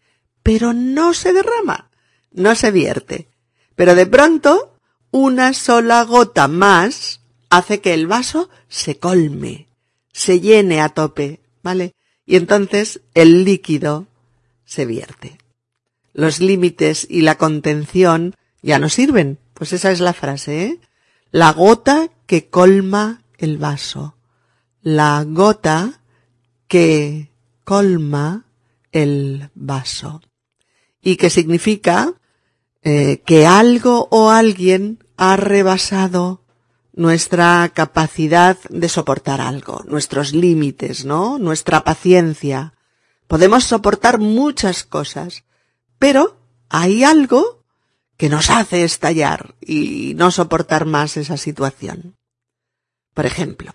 [0.47, 1.91] pero no se derrama,
[2.31, 3.27] no se vierte.
[3.75, 4.79] Pero de pronto,
[5.11, 7.21] una sola gota más
[7.51, 9.67] hace que el vaso se colme,
[10.13, 11.97] se llene a tope, ¿vale?
[12.27, 14.07] Y entonces el líquido
[14.65, 15.37] se vierte.
[16.13, 19.41] Los límites y la contención ya no sirven.
[19.57, 20.81] Pues esa es la frase, ¿eh?
[21.31, 24.17] La gota que colma el vaso.
[24.83, 26.03] La gota
[26.69, 27.33] que
[27.65, 28.45] colma
[28.93, 30.21] el vaso
[31.01, 32.13] y que significa
[32.83, 36.45] eh, que algo o alguien ha rebasado
[36.93, 41.39] nuestra capacidad de soportar algo, nuestros límites, ¿no?
[41.39, 42.75] Nuestra paciencia.
[43.27, 45.45] Podemos soportar muchas cosas,
[45.99, 46.39] pero
[46.69, 47.65] hay algo
[48.17, 52.17] que nos hace estallar y no soportar más esa situación.
[53.15, 53.73] Por ejemplo,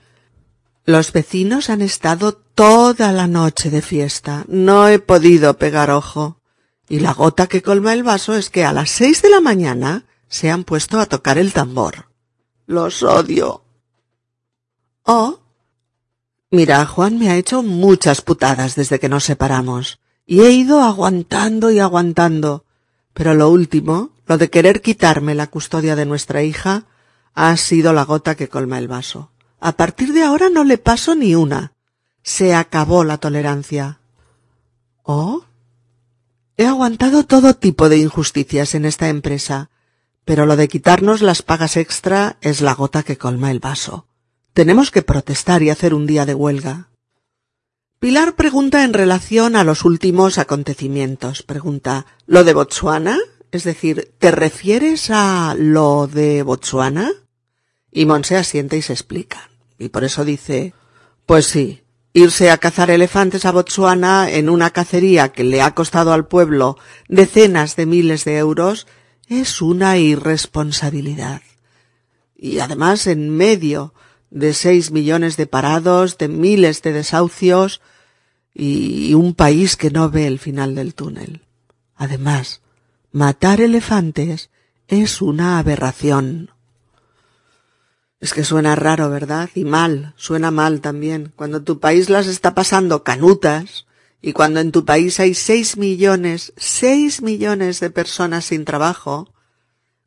[0.85, 4.45] los vecinos han estado toda la noche de fiesta.
[4.47, 6.41] No he podido pegar ojo.
[6.89, 10.05] Y la gota que colma el vaso es que a las seis de la mañana
[10.27, 12.09] se han puesto a tocar el tambor.
[12.65, 13.63] Los odio.
[15.03, 15.39] Oh.
[16.49, 19.99] Mira, Juan me ha hecho muchas putadas desde que nos separamos.
[20.25, 22.65] Y he ido aguantando y aguantando.
[23.13, 26.85] Pero lo último, lo de querer quitarme la custodia de nuestra hija,
[27.33, 29.29] ha sido la gota que colma el vaso.
[29.59, 31.73] A partir de ahora no le paso ni una.
[32.23, 33.99] Se acabó la tolerancia.
[35.03, 35.43] ¿Oh?
[36.55, 39.69] He aguantado todo tipo de injusticias en esta empresa,
[40.23, 44.05] pero lo de quitarnos las pagas extra es la gota que colma el vaso.
[44.53, 46.87] Tenemos que protestar y hacer un día de huelga.
[47.99, 51.43] Pilar pregunta en relación a los últimos acontecimientos.
[51.43, 53.19] Pregunta, ¿lo de Botsuana?
[53.51, 57.11] Es decir, ¿te refieres a lo de Botsuana?
[57.91, 59.49] Y Monse asiente y se explica.
[59.77, 60.73] Y por eso dice,
[61.25, 61.83] pues sí,
[62.13, 66.77] irse a cazar elefantes a Botsuana en una cacería que le ha costado al pueblo
[67.09, 68.87] decenas de miles de euros
[69.27, 71.41] es una irresponsabilidad.
[72.35, 73.93] Y además en medio
[74.29, 77.81] de seis millones de parados, de miles de desahucios
[78.53, 81.41] y un país que no ve el final del túnel.
[81.95, 82.61] Además,
[83.11, 84.49] matar elefantes
[84.87, 86.51] es una aberración.
[88.19, 89.49] Es que suena raro, ¿verdad?
[89.55, 91.33] Y mal, suena mal también.
[91.35, 93.87] Cuando tu país las está pasando canutas
[94.21, 99.33] y cuando en tu país hay seis millones, seis millones de personas sin trabajo,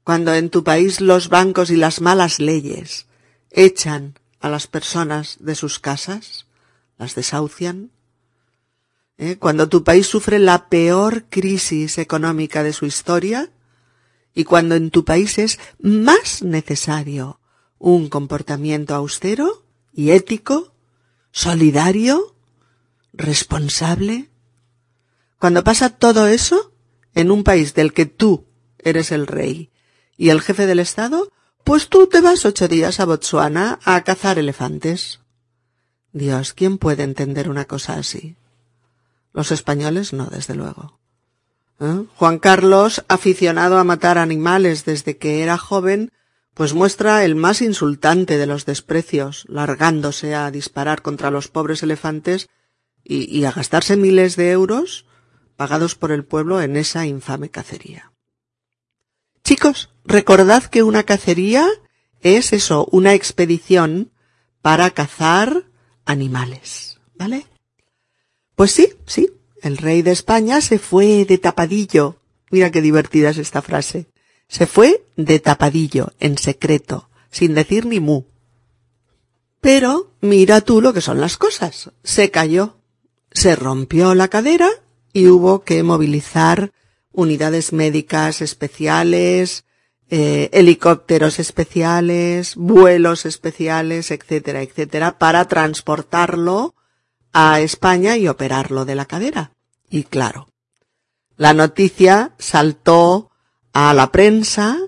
[0.04, 3.06] cuando en tu país los bancos y las malas leyes
[3.50, 6.46] echan a las personas de sus casas,
[6.98, 7.90] las desahucian,
[9.18, 9.36] ¿eh?
[9.38, 13.50] cuando tu país sufre la peor crisis económica de su historia
[14.34, 17.40] y cuando en tu país es más necesario
[17.78, 20.74] un comportamiento austero y ético,
[21.30, 22.34] solidario,
[23.12, 24.30] responsable.
[25.38, 26.72] Cuando pasa todo eso
[27.14, 28.46] en un país del que tú
[28.78, 29.70] eres el rey
[30.16, 31.30] y el jefe del Estado,
[31.62, 35.20] pues tú te vas ocho días a Botsuana a cazar elefantes.
[36.12, 38.36] Dios, ¿quién puede entender una cosa así?
[39.34, 40.98] Los españoles no, desde luego.
[41.80, 42.04] ¿Eh?
[42.14, 46.12] Juan Carlos, aficionado a matar animales desde que era joven,
[46.54, 52.48] pues muestra el más insultante de los desprecios, largándose a disparar contra los pobres elefantes
[53.02, 55.04] y, y a gastarse miles de euros
[55.56, 58.12] pagados por el pueblo en esa infame cacería.
[59.42, 61.66] Chicos, recordad que una cacería
[62.20, 64.12] es eso, una expedición
[64.62, 65.64] para cazar
[66.06, 67.46] animales, ¿vale?
[68.56, 69.30] Pues sí, sí,
[69.62, 72.16] el rey de España se fue de tapadillo.
[72.50, 74.06] Mira qué divertida es esta frase.
[74.48, 78.24] Se fue de tapadillo, en secreto, sin decir ni mu.
[79.60, 81.90] Pero mira tú lo que son las cosas.
[82.02, 82.76] Se cayó,
[83.32, 84.68] se rompió la cadera
[85.12, 86.70] y hubo que movilizar
[87.10, 89.64] unidades médicas especiales,
[90.10, 96.74] eh, helicópteros especiales, vuelos especiales, etcétera, etcétera, para transportarlo
[97.34, 99.50] a España y operarlo de la cadera.
[99.90, 100.48] Y claro,
[101.36, 103.30] la noticia saltó
[103.72, 104.78] a la prensa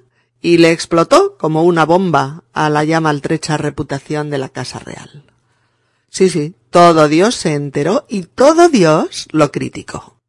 [0.41, 5.25] y le explotó como una bomba a la ya maltrecha reputación de la Casa Real.
[6.09, 10.21] Sí, sí, todo Dios se enteró y todo Dios lo criticó.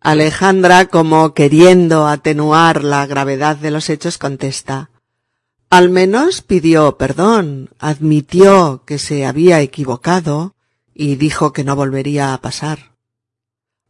[0.00, 4.90] Alejandra, como queriendo atenuar la gravedad de los hechos, contesta
[5.68, 10.54] Al menos pidió perdón, admitió que se había equivocado
[10.94, 12.94] y dijo que no volvería a pasar.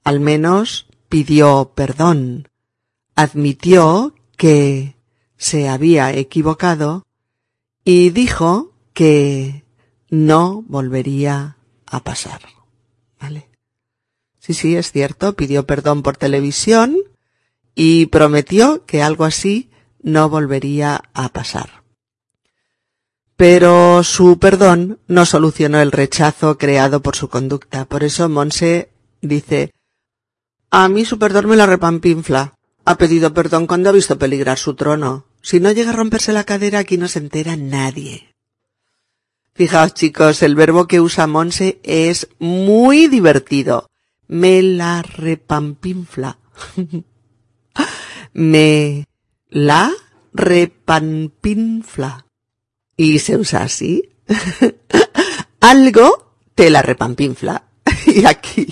[0.02, 2.48] Al menos pidió perdón,
[3.14, 4.96] admitió que
[5.36, 7.06] se había equivocado
[7.84, 9.64] y dijo que
[10.08, 12.40] no volvería a pasar.
[13.20, 13.48] ¿Vale?
[14.38, 16.96] Sí, sí, es cierto, pidió perdón por televisión
[17.74, 19.70] y prometió que algo así
[20.02, 21.83] no volvería a pasar.
[23.36, 27.84] Pero su perdón no solucionó el rechazo creado por su conducta.
[27.84, 29.72] Por eso Monse dice,
[30.70, 32.54] a mí su perdón me la repampinfla.
[32.84, 35.26] Ha pedido perdón cuando ha visto peligrar su trono.
[35.40, 38.34] Si no llega a romperse la cadera, aquí no se entera nadie.
[39.54, 43.88] Fijaos, chicos, el verbo que usa Monse es muy divertido.
[44.26, 46.38] Me la repampinfla.
[48.32, 49.06] me
[49.50, 49.92] la
[50.32, 52.23] repampinfla.
[52.96, 54.10] Y se usa así.
[55.60, 57.64] Algo te la repampinfla.
[58.06, 58.66] y aquí,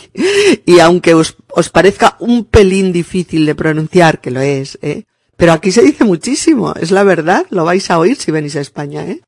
[0.65, 5.05] y aunque os, os parezca un pelín difícil de pronunciar, que lo es, ¿eh?
[5.37, 8.61] Pero aquí se dice muchísimo, es la verdad, lo vais a oír si venís a
[8.61, 9.21] España, ¿eh?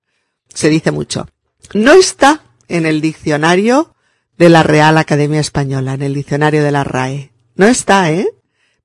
[0.52, 1.26] Se dice mucho.
[1.72, 3.94] No está en el diccionario
[4.38, 7.32] de la Real Academia Española, en el diccionario de la RAE.
[7.56, 8.28] No está, ¿eh?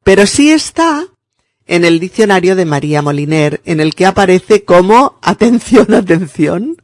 [0.03, 1.05] Pero sí está
[1.69, 6.77] en el diccionario de María Moliner, en el que aparece como, atención, atención,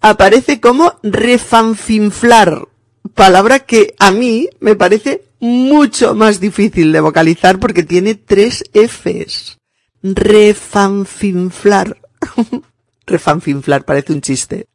[0.00, 2.66] aparece como refanfinflar,
[3.14, 9.58] palabra que a mí me parece mucho más difícil de vocalizar porque tiene tres Fs.
[10.02, 11.98] Refanfinflar.
[13.06, 14.68] refanfinflar, parece un chiste.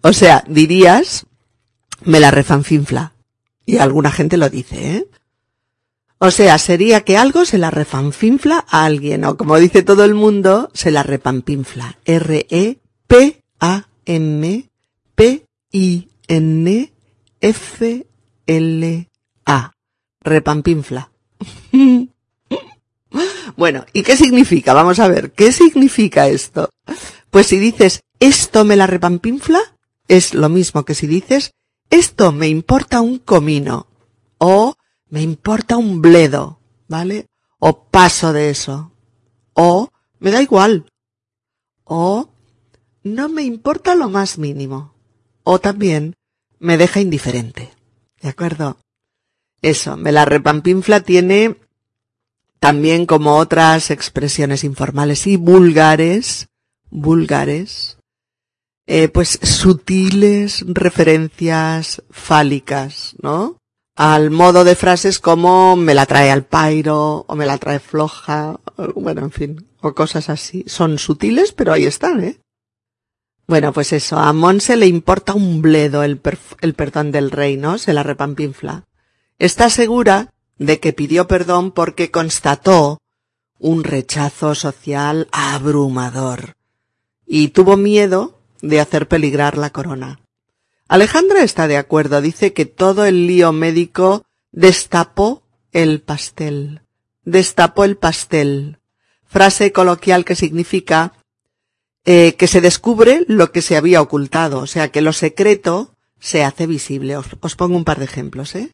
[0.00, 1.24] O sea, dirías,
[2.02, 3.14] me la refanfinfla.
[3.64, 5.06] Y alguna gente lo dice, ¿eh?
[6.20, 10.14] O sea, sería que algo se la refanfinfla a alguien, o como dice todo el
[10.14, 11.98] mundo, se la repampinfla.
[12.04, 14.70] R-E-P-A M
[15.14, 16.92] P I N
[17.40, 18.06] F
[18.46, 19.08] L
[19.46, 19.72] A.
[20.20, 21.12] Repampinfla.
[23.56, 24.72] bueno, ¿y qué significa?
[24.74, 26.70] Vamos a ver, ¿qué significa esto?
[27.30, 29.60] Pues si dices esto me la repampinfla,
[30.08, 31.52] es lo mismo que si dices
[31.90, 33.86] esto me importa un comino
[34.38, 34.74] o
[35.10, 37.26] me importa un bledo, ¿vale?
[37.58, 38.92] O paso de eso.
[39.54, 40.86] O me da igual.
[41.84, 42.28] O
[43.02, 44.94] no me importa lo más mínimo.
[45.42, 46.14] O también
[46.58, 47.72] me deja indiferente.
[48.20, 48.78] ¿De acuerdo?
[49.62, 51.56] Eso, me la repampinfla tiene
[52.60, 56.48] también como otras expresiones informales y vulgares,
[56.90, 57.98] vulgares,
[58.86, 63.58] eh, pues sutiles referencias fálicas, ¿no?
[63.98, 68.60] Al modo de frases como me la trae al pairo, o me la trae floja,
[68.94, 70.62] bueno, en fin, o cosas así.
[70.68, 72.38] Son sutiles, pero ahí están, ¿eh?
[73.48, 76.20] Bueno, pues eso, a Monse le importa un bledo el,
[76.60, 77.76] el perdón del rey, ¿no?
[77.76, 78.84] Se la repampinfla.
[79.40, 83.00] Está segura de que pidió perdón porque constató
[83.58, 86.54] un rechazo social abrumador
[87.26, 90.20] y tuvo miedo de hacer peligrar la corona.
[90.88, 96.80] Alejandra está de acuerdo, dice que todo el lío médico destapó el pastel.
[97.24, 98.78] Destapó el pastel.
[99.26, 101.12] Frase coloquial que significa
[102.06, 106.42] eh, que se descubre lo que se había ocultado, o sea que lo secreto se
[106.42, 107.18] hace visible.
[107.18, 108.70] Os, pongo un par de ejemplos, ¿eh?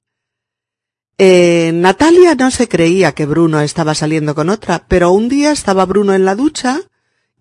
[1.19, 1.73] ¿eh?
[1.75, 6.15] Natalia no se creía que Bruno estaba saliendo con otra, pero un día estaba Bruno
[6.15, 6.81] en la ducha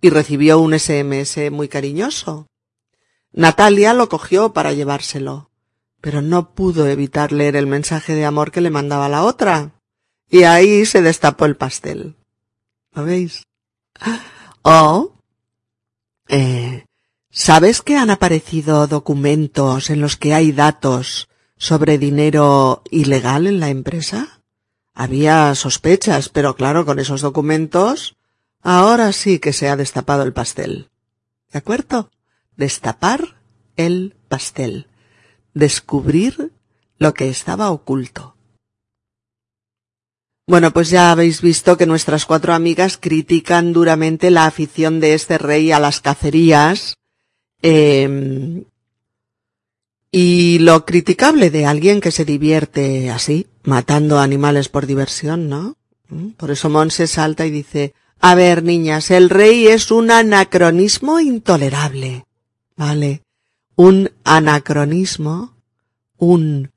[0.02, 2.48] y recibió un SMS muy cariñoso.
[3.34, 5.50] Natalia lo cogió para llevárselo,
[6.00, 9.74] pero no pudo evitar leer el mensaje de amor que le mandaba la otra.
[10.30, 12.16] Y ahí se destapó el pastel.
[12.94, 13.44] ¿Lo veis?
[14.66, 15.14] O
[16.30, 16.86] eh,
[17.36, 23.70] ¿Sabes que han aparecido documentos en los que hay datos sobre dinero ilegal en la
[23.70, 24.42] empresa?
[24.94, 28.16] Había sospechas, pero claro, con esos documentos,
[28.62, 30.92] ahora sí que se ha destapado el pastel.
[31.52, 32.12] ¿De acuerdo?
[32.58, 33.38] Destapar
[33.76, 34.88] el pastel.
[35.54, 36.52] Descubrir
[36.98, 38.36] lo que estaba oculto.
[40.46, 45.38] Bueno, pues ya habéis visto que nuestras cuatro amigas critican duramente la afición de este
[45.38, 46.96] rey a las cacerías
[47.62, 48.66] em,
[50.12, 55.78] y lo criticable de alguien que se divierte así, matando animales por diversión, ¿no?
[56.10, 56.32] ¿Mm?
[56.32, 62.26] Por eso Monse salta y dice, a ver, niñas, el rey es un anacronismo intolerable.
[62.86, 63.22] ¿Vale?
[63.78, 65.56] Un anacronismo,
[66.18, 66.74] un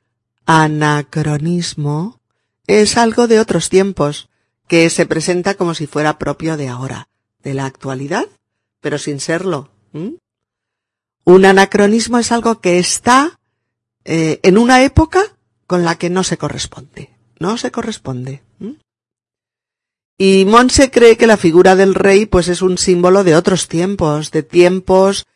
[0.47, 2.21] anacronismo
[2.69, 4.29] es algo de otros tiempos,
[4.69, 7.09] que se presenta como si fuera propio de ahora,
[7.43, 8.27] de la actualidad,
[8.81, 9.73] pero sin serlo.
[11.25, 13.41] Un anacronismo es algo que está
[14.05, 15.37] eh, en una época
[15.67, 17.11] con la que no se corresponde.
[17.41, 18.45] No se corresponde.
[20.17, 24.31] Y Monse cree que la figura del rey pues es un símbolo de otros tiempos,
[24.31, 25.27] de tiempos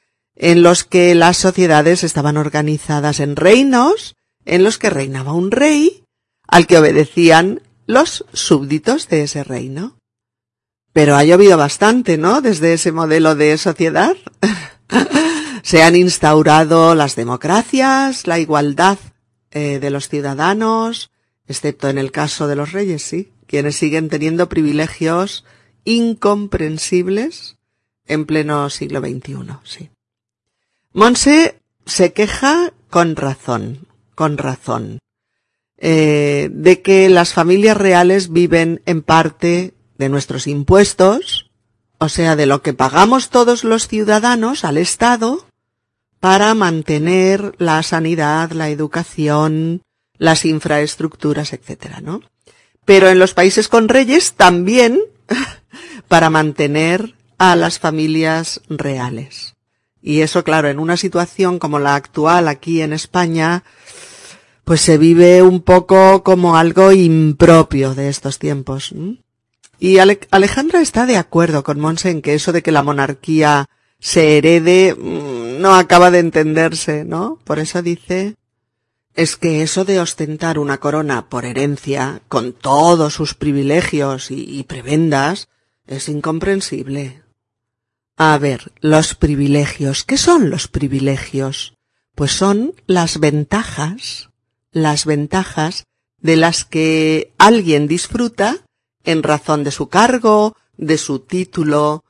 [0.43, 4.16] en los que las sociedades estaban organizadas en reinos,
[4.47, 6.05] en los que reinaba un rey
[6.49, 9.99] al que obedecían los súbditos de ese reino.
[10.95, 12.41] Pero ha llovido bastante, ¿no?
[12.41, 14.16] Desde ese modelo de sociedad.
[15.62, 18.99] Se han instaurado las democracias, la igualdad
[19.51, 21.11] eh, de los ciudadanos,
[21.47, 25.45] excepto en el caso de los reyes, sí, quienes siguen teniendo privilegios
[25.84, 27.59] incomprensibles
[28.07, 29.91] en pleno siglo XXI, sí.
[30.93, 34.99] Monse se queja con razón, con razón.
[35.78, 41.51] Eh, de que las familias reales viven en parte de nuestros impuestos,
[41.99, 45.47] o sea, de lo que pagamos todos los ciudadanos al Estado
[46.18, 49.82] para mantener la sanidad, la educación,
[50.18, 52.20] las infraestructuras, etcétera, ¿no?
[52.84, 55.01] Pero en los países con reyes también
[56.09, 59.55] para mantener a las familias reales.
[60.03, 63.64] Y eso, claro, en una situación como la actual aquí en España,
[64.64, 68.94] pues se vive un poco como algo impropio de estos tiempos.
[69.78, 74.38] Y Alejandra está de acuerdo con Monse en que eso de que la monarquía se
[74.38, 77.38] herede mm, no acaba de entenderse, ¿no?
[77.44, 78.36] Por eso dice,
[79.14, 84.64] es que eso de ostentar una corona por herencia, con todos sus privilegios y, y
[84.64, 85.48] prebendas,
[85.86, 87.22] es incomprensible.
[88.22, 91.72] A ver, los privilegios, ¿qué son los privilegios?
[92.14, 94.28] Pues son las ventajas
[94.72, 95.84] las ventajas
[96.20, 98.58] de las que alguien disfruta
[99.04, 102.04] en razón de su cargo, de su título,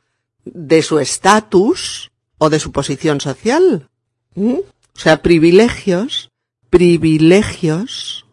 [0.44, 3.88] de su estatus o de su posición social.
[4.34, 4.54] ¿Mm?
[4.54, 6.30] O sea, privilegios,
[6.70, 8.26] privilegios,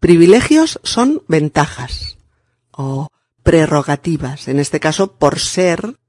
[0.00, 2.18] privilegios son ventajas
[2.72, 3.10] o
[3.44, 5.99] prerrogativas, en este caso por ser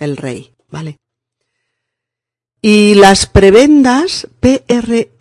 [0.00, 0.98] el rey, ¿vale?
[2.62, 5.20] Y las prebendas, P-R-E-B-E-N-D-A-S,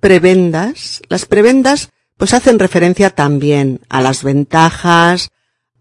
[0.00, 5.30] prebendas, las prebendas pues hacen referencia también a las ventajas,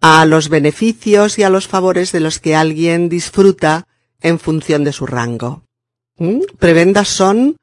[0.01, 3.87] a los beneficios y a los favores de los que alguien disfruta
[4.21, 5.63] en función de su rango.
[6.17, 6.41] ¿Mm?
[6.59, 7.57] Prebendas son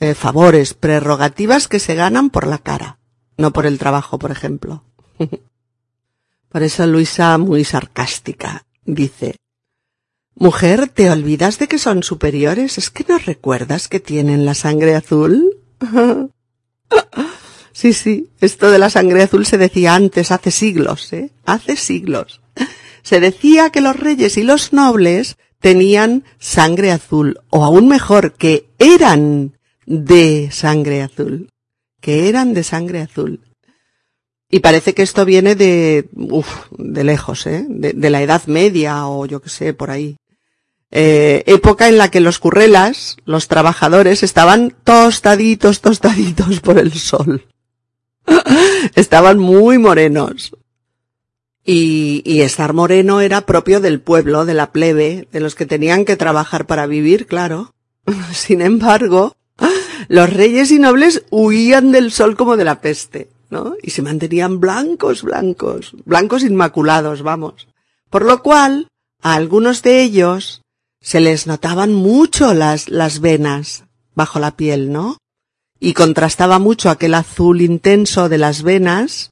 [0.00, 2.98] eh, favores, prerrogativas que se ganan por la cara,
[3.36, 4.84] no por el trabajo, por ejemplo.
[6.54, 9.34] por eso Luisa, muy sarcástica, dice,
[10.36, 12.78] Mujer, ¿te olvidas de que son superiores?
[12.78, 15.56] ¿Es que no recuerdas que tienen la sangre azul?
[17.72, 21.32] sí, sí, esto de la sangre azul se decía antes, hace siglos, ¿eh?
[21.44, 22.40] Hace siglos.
[23.02, 28.68] Se decía que los reyes y los nobles tenían sangre azul, o aún mejor, que
[28.78, 31.48] eran de sangre azul.
[32.00, 33.40] Que eran de sangre azul.
[34.50, 37.64] Y parece que esto viene de, uf, de lejos, ¿eh?
[37.68, 40.16] De, la Edad Media o yo que sé, por ahí.
[40.90, 47.46] Eh, época en la que los currelas, los trabajadores, estaban tostaditos, tostaditos por el sol.
[48.94, 50.54] estaban muy morenos.
[51.66, 56.04] Y, y estar moreno era propio del pueblo, de la plebe, de los que tenían
[56.04, 57.74] que trabajar para vivir, claro.
[58.32, 59.34] Sin embargo,
[60.08, 63.28] los reyes y nobles huían del sol como de la peste,
[63.82, 67.68] Y se mantenían blancos, blancos, blancos inmaculados, vamos.
[68.10, 68.88] Por lo cual,
[69.22, 70.62] a algunos de ellos
[71.00, 73.84] se les notaban mucho las, las venas
[74.14, 75.18] bajo la piel, ¿no?
[75.80, 79.30] Y contrastaba mucho aquel azul intenso de las venas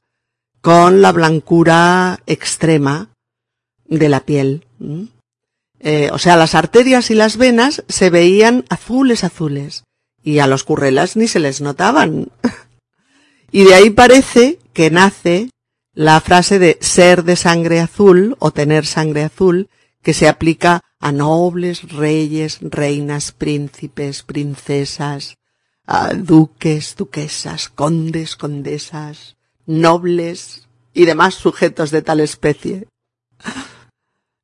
[0.61, 3.09] con la blancura extrema
[3.85, 4.65] de la piel.
[5.79, 9.83] Eh, o sea, las arterias y las venas se veían azules azules
[10.23, 12.29] y a los currelas ni se les notaban.
[13.53, 15.51] Y de ahí parece que nace
[15.93, 19.69] la frase de ser de sangre azul o tener sangre azul
[20.01, 25.37] que se aplica a nobles, reyes, reinas, príncipes, princesas,
[25.85, 29.37] a duques, duquesas, condes, condesas,
[29.67, 32.87] nobles y demás sujetos de tal especie.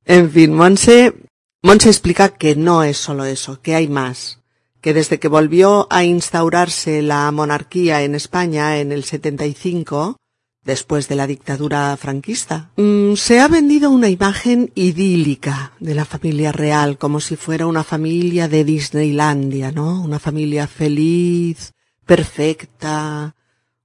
[0.05, 1.15] En fin, Monse,
[1.63, 4.38] Monse explica que no es solo eso, que hay más,
[4.81, 10.17] que desde que volvió a instaurarse la monarquía en España en el 75,
[10.63, 12.69] después de la dictadura franquista.
[12.77, 17.83] Mm, se ha vendido una imagen idílica de la familia real, como si fuera una
[17.83, 20.01] familia de Disneylandia, ¿no?
[20.01, 21.73] Una familia feliz,
[22.05, 23.35] perfecta,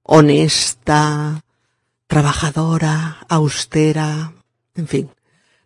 [0.03, 1.43] honesta,
[2.07, 4.33] trabajadora, austera,
[4.75, 5.09] en fin.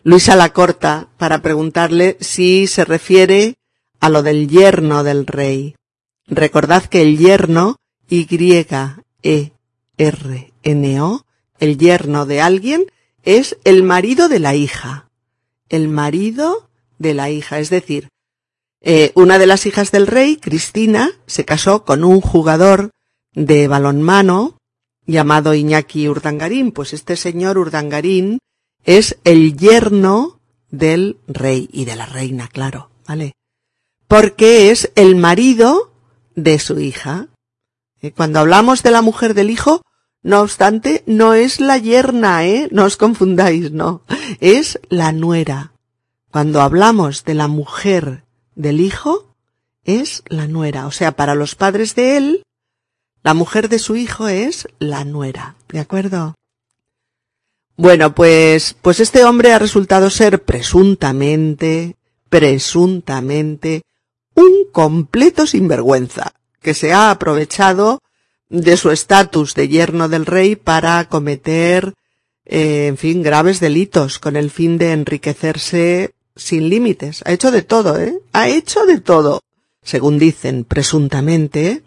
[0.03, 3.58] Luisa la corta para preguntarle si se refiere
[3.99, 5.75] a lo del yerno del rey.
[6.27, 7.77] Recordad que el yerno,
[8.07, 9.53] Y-E-R
[10.63, 11.25] N-O,
[11.59, 12.85] el yerno de alguien,
[13.23, 15.09] es el marido de la hija.
[15.69, 17.59] El marido de la hija.
[17.59, 18.09] Es decir,
[18.81, 22.91] eh, una de las hijas del rey, Cristina, se casó con un jugador
[23.33, 24.57] de balonmano
[25.05, 26.71] llamado Iñaki Urdangarín.
[26.71, 28.39] Pues este señor Urdangarín
[28.85, 30.39] es el yerno
[30.69, 33.33] del rey y de la reina, claro, ¿vale?
[34.09, 35.93] Porque es el marido
[36.33, 37.27] de su hija.
[38.01, 39.83] Eh, cuando hablamos de la mujer del hijo,
[40.23, 42.69] no obstante, no es la yerna, ¿eh?
[42.71, 44.01] No os confundáis, no.
[44.39, 45.73] Es la nuera.
[46.31, 48.23] Cuando hablamos de la mujer
[48.55, 49.35] del hijo,
[49.83, 50.87] es la nuera.
[50.87, 52.43] O sea, para los padres de él,
[53.21, 55.55] la mujer de su hijo es la nuera.
[55.67, 56.33] ¿De acuerdo?
[57.77, 61.95] Bueno, pues, pues este hombre ha resultado ser presuntamente,
[62.27, 63.83] presuntamente,
[64.39, 66.31] un completo sinvergüenza,
[66.61, 68.01] que se ha aprovechado
[68.47, 71.93] de su estatus de yerno del rey para cometer,
[72.45, 77.21] eh, en fin, graves delitos con el fin de enriquecerse sin límites.
[77.25, 78.17] Ha hecho de todo, ¿eh?
[78.31, 79.41] Ha hecho de todo.
[79.83, 81.83] Según dicen, presuntamente,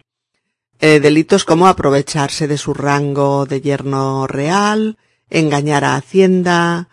[0.79, 4.99] eh, delitos como aprovecharse de su rango de yerno real,
[5.31, 6.89] engañar a Hacienda,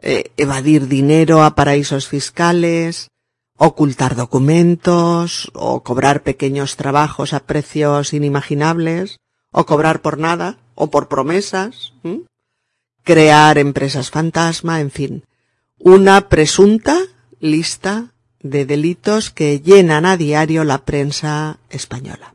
[0.00, 3.08] eh, evadir dinero a paraísos fiscales,
[3.56, 9.18] ocultar documentos, o cobrar pequeños trabajos a precios inimaginables,
[9.50, 11.94] o cobrar por nada, o por promesas,
[13.02, 15.24] crear empresas fantasma, en fin,
[15.78, 16.98] una presunta
[17.40, 22.34] lista de delitos que llenan a diario la prensa española.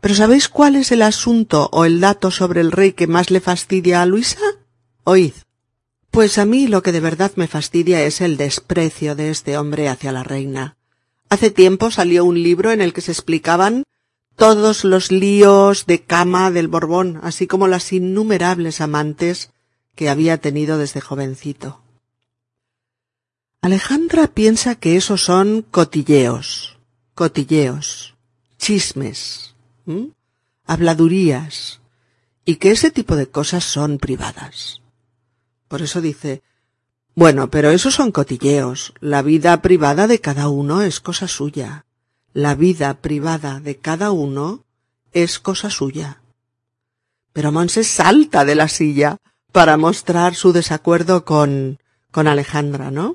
[0.00, 3.40] Pero ¿sabéis cuál es el asunto o el dato sobre el rey que más le
[3.40, 4.40] fastidia a Luisa?
[5.04, 5.34] Oíd.
[6.10, 9.88] Pues a mí lo que de verdad me fastidia es el desprecio de este hombre
[9.88, 10.76] hacia la reina.
[11.28, 13.84] Hace tiempo salió un libro en el que se explicaban
[14.34, 19.50] todos los líos de cama del Borbón, así como las innumerables amantes
[19.94, 21.82] que había tenido desde jovencito.
[23.60, 26.78] Alejandra piensa que esos son cotilleos,
[27.14, 28.14] cotilleos,
[28.58, 29.54] chismes,
[30.64, 31.80] habladurías,
[32.44, 34.79] y que ese tipo de cosas son privadas.
[35.70, 36.42] Por eso dice,
[37.14, 38.92] bueno, pero esos son cotilleos.
[38.98, 41.86] La vida privada de cada uno es cosa suya.
[42.32, 44.64] La vida privada de cada uno
[45.12, 46.22] es cosa suya.
[47.32, 49.18] Pero Monse salta de la silla
[49.52, 51.78] para mostrar su desacuerdo con,
[52.10, 53.14] con Alejandra, ¿no?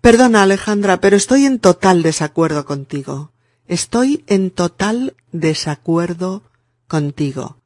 [0.00, 3.30] Perdona, Alejandra, pero estoy en total desacuerdo contigo.
[3.68, 6.42] Estoy en total desacuerdo
[6.88, 7.58] contigo.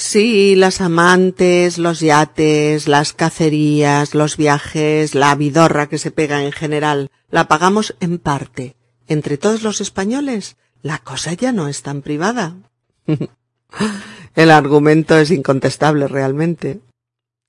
[0.00, 6.52] Sí, las amantes, los yates, las cacerías, los viajes, la vidorra que se pega en
[6.52, 8.76] general, la pagamos en parte.
[9.08, 12.54] Entre todos los españoles, la cosa ya no es tan privada.
[14.36, 16.78] El argumento es incontestable realmente.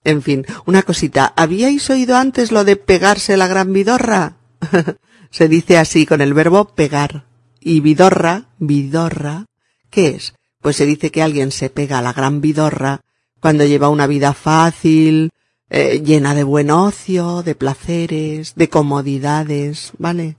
[0.03, 1.31] En fin, una cosita.
[1.35, 4.37] ¿Habíais oído antes lo de pegarse la gran vidorra?
[5.29, 7.25] Se dice así con el verbo pegar.
[7.59, 9.45] Y vidorra, vidorra,
[9.91, 10.33] ¿qué es?
[10.61, 13.01] Pues se dice que alguien se pega a la gran vidorra
[13.39, 15.31] cuando lleva una vida fácil,
[15.69, 20.35] eh, llena de buen ocio, de placeres, de comodidades, ¿vale?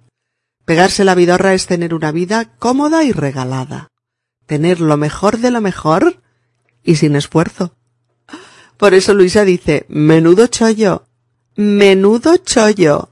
[0.64, 3.88] Pegarse la vidorra es tener una vida cómoda y regalada.
[4.46, 6.20] Tener lo mejor de lo mejor
[6.82, 7.74] y sin esfuerzo.
[8.76, 11.04] Por eso Luisa dice, menudo chollo,
[11.56, 13.10] menudo chollo.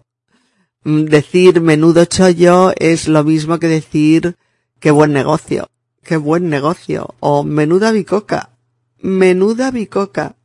[0.85, 4.37] Mm, decir menudo chollo es lo mismo que decir
[4.81, 5.69] qué buen negocio,
[6.03, 8.51] qué buen negocio, o menuda bicoca,
[8.99, 10.37] menuda bicoca.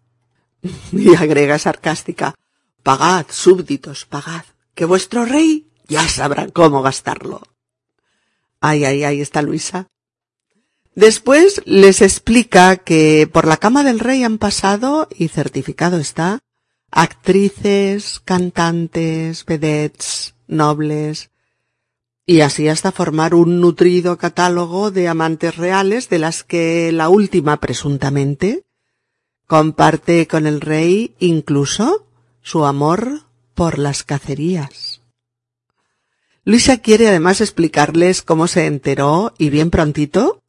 [0.91, 2.35] Y agrega sarcástica,
[2.83, 4.45] pagad, súbditos, pagad,
[4.75, 7.41] que vuestro rey ya sabrá cómo gastarlo.
[8.61, 9.87] Ay, ay, ay, está Luisa.
[10.95, 16.39] Después les explica que por la cama del rey han pasado, y certificado está,
[16.91, 21.31] actrices, cantantes, vedettes, nobles,
[22.25, 27.57] y así hasta formar un nutrido catálogo de amantes reales de las que la última
[27.57, 28.63] presuntamente
[29.47, 32.07] comparte con el rey incluso
[32.41, 33.21] su amor
[33.53, 35.01] por las cacerías.
[36.45, 40.41] Luisa quiere además explicarles cómo se enteró, y bien prontito,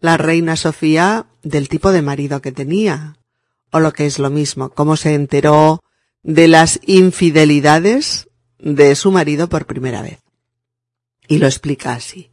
[0.00, 3.16] la reina Sofía del tipo de marido que tenía,
[3.70, 5.80] o lo que es lo mismo, cómo se enteró
[6.22, 10.18] de las infidelidades de su marido por primera vez.
[11.28, 12.30] Y lo explica así.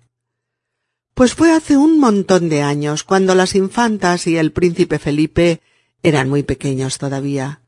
[1.14, 5.62] Pues fue hace un montón de años, cuando las infantas y el príncipe Felipe
[6.02, 7.62] eran muy pequeños todavía.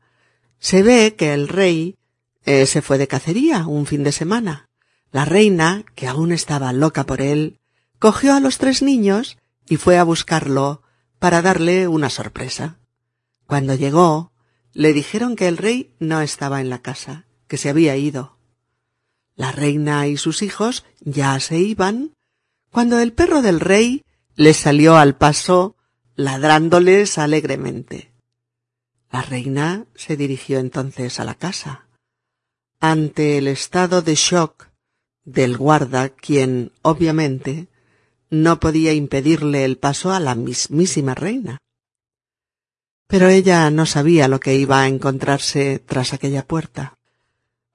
[0.58, 1.96] Se ve que el rey
[2.44, 4.68] eh, se fue de cacería un fin de semana.
[5.12, 7.60] La reina, que aún estaba loca por él,
[7.98, 10.82] cogió a los tres niños y fue a buscarlo
[11.18, 12.78] para darle una sorpresa.
[13.46, 14.32] Cuando llegó,
[14.72, 18.37] le dijeron que el rey no estaba en la casa, que se había ido.
[19.38, 22.12] La reina y sus hijos ya se iban,
[22.72, 24.02] cuando el perro del rey
[24.34, 25.76] les salió al paso
[26.16, 28.12] ladrándoles alegremente.
[29.12, 31.86] La reina se dirigió entonces a la casa.
[32.80, 34.70] Ante el estado de shock
[35.24, 37.68] del guarda, quien, obviamente,
[38.30, 41.58] no podía impedirle el paso a la mismísima reina.
[43.06, 46.97] Pero ella no sabía lo que iba a encontrarse tras aquella puerta.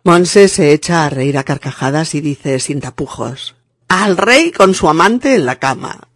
[0.06, 3.56] Monse se echa a reír a carcajadas y dice sin tapujos
[3.88, 6.10] Al rey con su amante en la cama.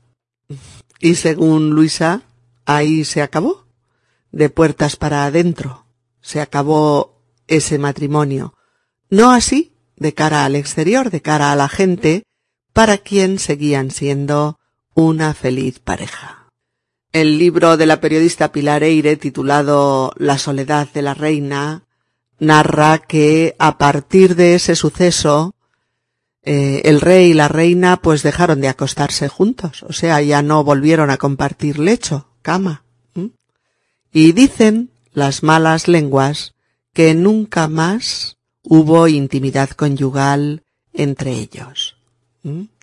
[0.99, 2.23] Y según Luisa,
[2.65, 3.65] ahí se acabó.
[4.31, 5.85] De puertas para adentro.
[6.21, 8.53] Se acabó ese matrimonio.
[9.09, 12.23] No así de cara al exterior, de cara a la gente,
[12.73, 14.59] para quien seguían siendo
[14.93, 16.49] una feliz pareja.
[17.13, 21.86] El libro de la periodista Pilar Eire, titulado La soledad de la reina,
[22.39, 25.55] narra que a partir de ese suceso
[26.43, 30.63] eh, el rey y la reina pues dejaron de acostarse juntos, o sea, ya no
[30.63, 32.83] volvieron a compartir lecho, cama.
[34.13, 36.53] Y dicen las malas lenguas
[36.93, 40.63] que nunca más hubo intimidad conyugal
[40.93, 41.97] entre ellos.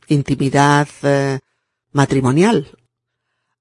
[0.09, 1.41] Intimidad eh,
[1.93, 2.77] matrimonial.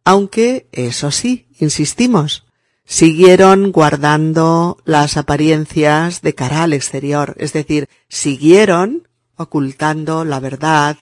[0.04, 2.46] Aunque, eso sí, insistimos,
[2.86, 10.98] siguieron guardando las apariencias de cara al exterior, es decir, siguieron ocultando la verdad,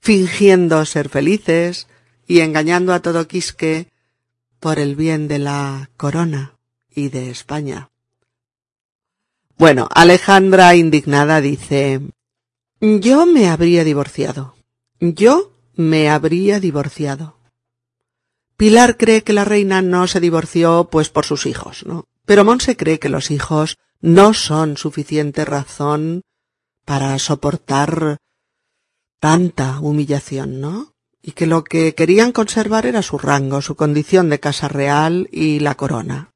[0.00, 1.86] fingiendo ser felices
[2.26, 3.88] y engañando a todo quisque
[4.60, 6.54] por el bien de la corona
[6.94, 7.90] y de España.
[9.56, 12.00] Bueno, Alejandra indignada dice
[12.80, 14.56] Yo me habría divorciado.
[15.00, 17.36] Yo me habría divorciado.
[18.56, 22.06] Pilar cree que la reina no se divorció pues por sus hijos, ¿no?
[22.24, 26.22] Pero Monse cree que los hijos no son suficiente razón
[26.84, 28.18] para soportar
[29.18, 30.94] tanta humillación, ¿no?
[31.22, 35.60] Y que lo que querían conservar era su rango, su condición de casa real y
[35.60, 36.30] la corona.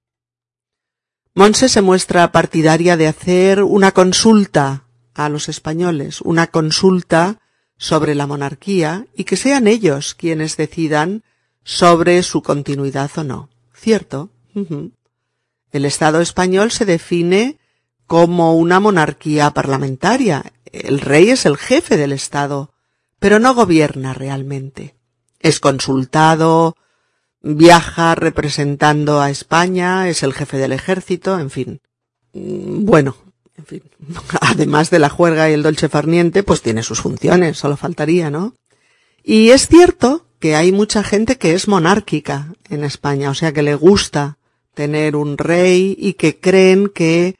[1.35, 7.41] Monse se muestra partidaria de hacer una consulta a los españoles, una consulta
[7.77, 11.23] sobre la monarquía y que sean ellos quienes decidan
[11.69, 13.51] sobre su continuidad o no.
[13.75, 14.31] ¿Cierto?
[15.71, 17.59] El Estado español se define
[18.07, 20.55] como una monarquía parlamentaria.
[20.73, 22.73] El rey es el jefe del Estado,
[23.19, 24.95] pero no gobierna realmente.
[25.41, 26.75] Es consultado,
[27.43, 31.81] viaja representando a España, es el jefe del ejército, en fin.
[32.33, 33.15] Mm, bueno,
[33.59, 33.83] en fin,
[34.41, 38.55] además de la juerga y el dolce farniente, pues tiene sus funciones, solo faltaría, ¿no?
[39.23, 43.63] Y es cierto que hay mucha gente que es monárquica en España, o sea que
[43.63, 44.39] le gusta
[44.75, 47.37] tener un rey y que creen que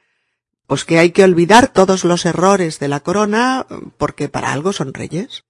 [0.67, 3.65] pues que hay que olvidar todos los errores de la corona
[3.97, 5.45] porque para algo son reyes.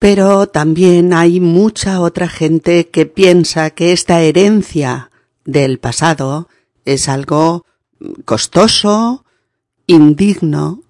[0.00, 5.12] Pero también hay mucha otra gente que piensa que esta herencia
[5.44, 6.48] del pasado
[6.84, 7.66] es algo
[8.24, 9.24] costoso,
[9.86, 10.82] indigno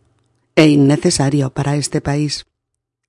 [0.56, 2.46] e innecesario para este país.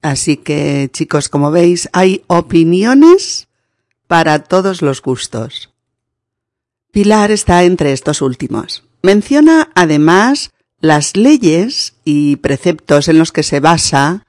[0.03, 3.47] Así que, chicos, como veis, hay opiniones
[4.07, 5.71] para todos los gustos.
[6.91, 8.83] Pilar está entre estos últimos.
[9.01, 10.51] Menciona además
[10.81, 14.25] las leyes y preceptos en los que se basa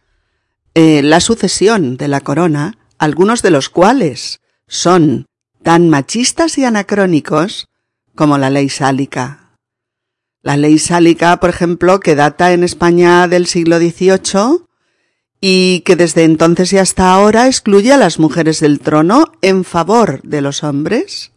[0.75, 5.27] eh, la sucesión de la corona, algunos de los cuales son
[5.65, 7.69] tan machistas y anacrónicos
[8.15, 9.59] como la ley sálica.
[10.41, 14.64] La ley sálica, por ejemplo, que data en España del siglo XVIII
[15.47, 20.23] y que desde entonces y hasta ahora excluye a las mujeres del trono en favor
[20.23, 21.33] de los hombres,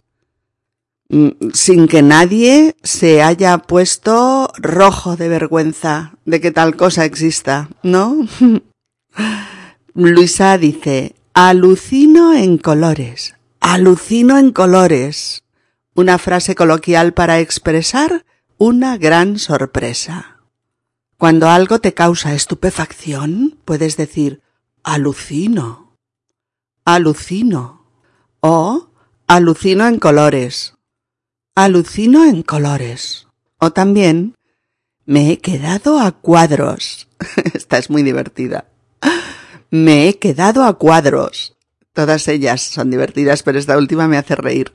[1.10, 7.68] mm, sin que nadie se haya puesto rojo de vergüenza de que tal cosa exista,
[7.84, 8.26] ¿no?
[9.94, 15.44] Luisa dice, alucino en colores, alucino en colores.
[15.96, 18.24] Una frase coloquial para expresar
[18.58, 20.37] una gran sorpresa.
[21.18, 24.42] Cuando algo te causa estupefacción, puedes decir
[24.84, 25.98] alucino,
[26.86, 27.88] alucino
[28.40, 28.92] o
[29.26, 30.76] alucino en colores,
[31.56, 34.36] alucino en colores o también
[35.06, 37.08] me he quedado a cuadros.
[37.54, 38.66] Esta es muy divertida.
[39.72, 41.56] Me he quedado a cuadros.
[41.94, 44.74] Todas ellas son divertidas, pero esta última me hace reír.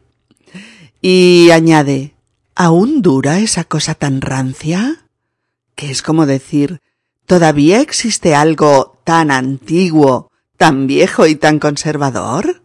[1.00, 2.16] Y añade,
[2.56, 5.01] ¿aún dura esa cosa tan rancia?
[5.74, 6.80] Que es como decir,
[7.26, 12.62] ¿todavía existe algo tan antiguo, tan viejo y tan conservador?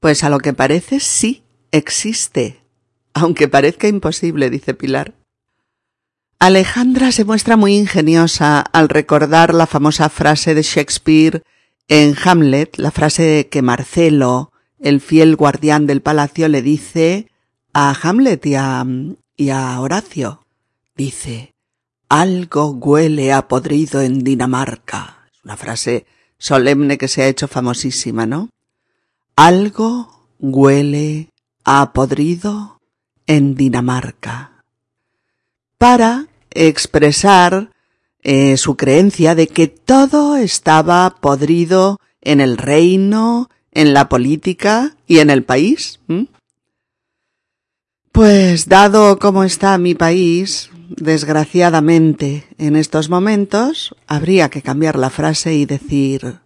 [0.00, 2.62] Pues a lo que parece sí existe,
[3.14, 5.14] aunque parezca imposible, dice Pilar.
[6.38, 11.42] Alejandra se muestra muy ingeniosa al recordar la famosa frase de Shakespeare
[11.88, 17.28] en Hamlet, la frase que Marcelo, el fiel guardián del palacio, le dice
[17.72, 18.84] a Hamlet y a,
[19.36, 20.44] y a Horacio.
[20.96, 21.53] Dice,
[22.08, 25.28] algo huele a podrido en Dinamarca.
[25.44, 26.06] Una frase
[26.38, 28.50] solemne que se ha hecho famosísima, ¿no?
[29.36, 31.30] Algo huele
[31.64, 32.80] a podrido
[33.26, 34.64] en Dinamarca
[35.78, 37.70] para expresar
[38.22, 45.18] eh, su creencia de que todo estaba podrido en el reino, en la política y
[45.18, 46.00] en el país.
[48.12, 55.54] Pues dado cómo está mi país, desgraciadamente en estos momentos, habría que cambiar la frase
[55.54, 56.40] y decir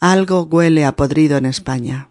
[0.00, 2.08] algo huele a podrido en España.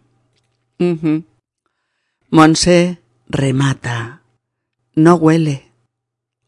[2.29, 4.21] Monse remata.
[4.93, 5.71] No huele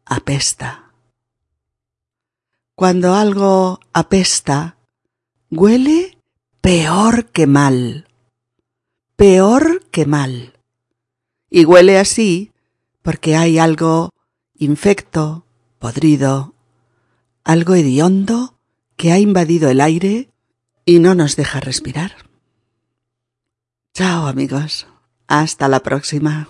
[0.06, 0.92] apesta.
[2.76, 4.78] Cuando algo apesta,
[5.52, 6.18] huele
[6.62, 8.08] peor que mal.
[9.16, 10.54] Peor que mal.
[11.50, 12.52] Y huele así
[13.02, 14.12] porque hay algo
[14.60, 15.46] infecto,
[15.80, 16.54] podrido,
[17.44, 18.60] algo hediondo
[18.98, 20.30] que ha invadido el aire
[20.86, 22.12] y no nos deja respirar.
[23.94, 24.86] Chao amigos.
[25.28, 26.50] Hasta la próxima.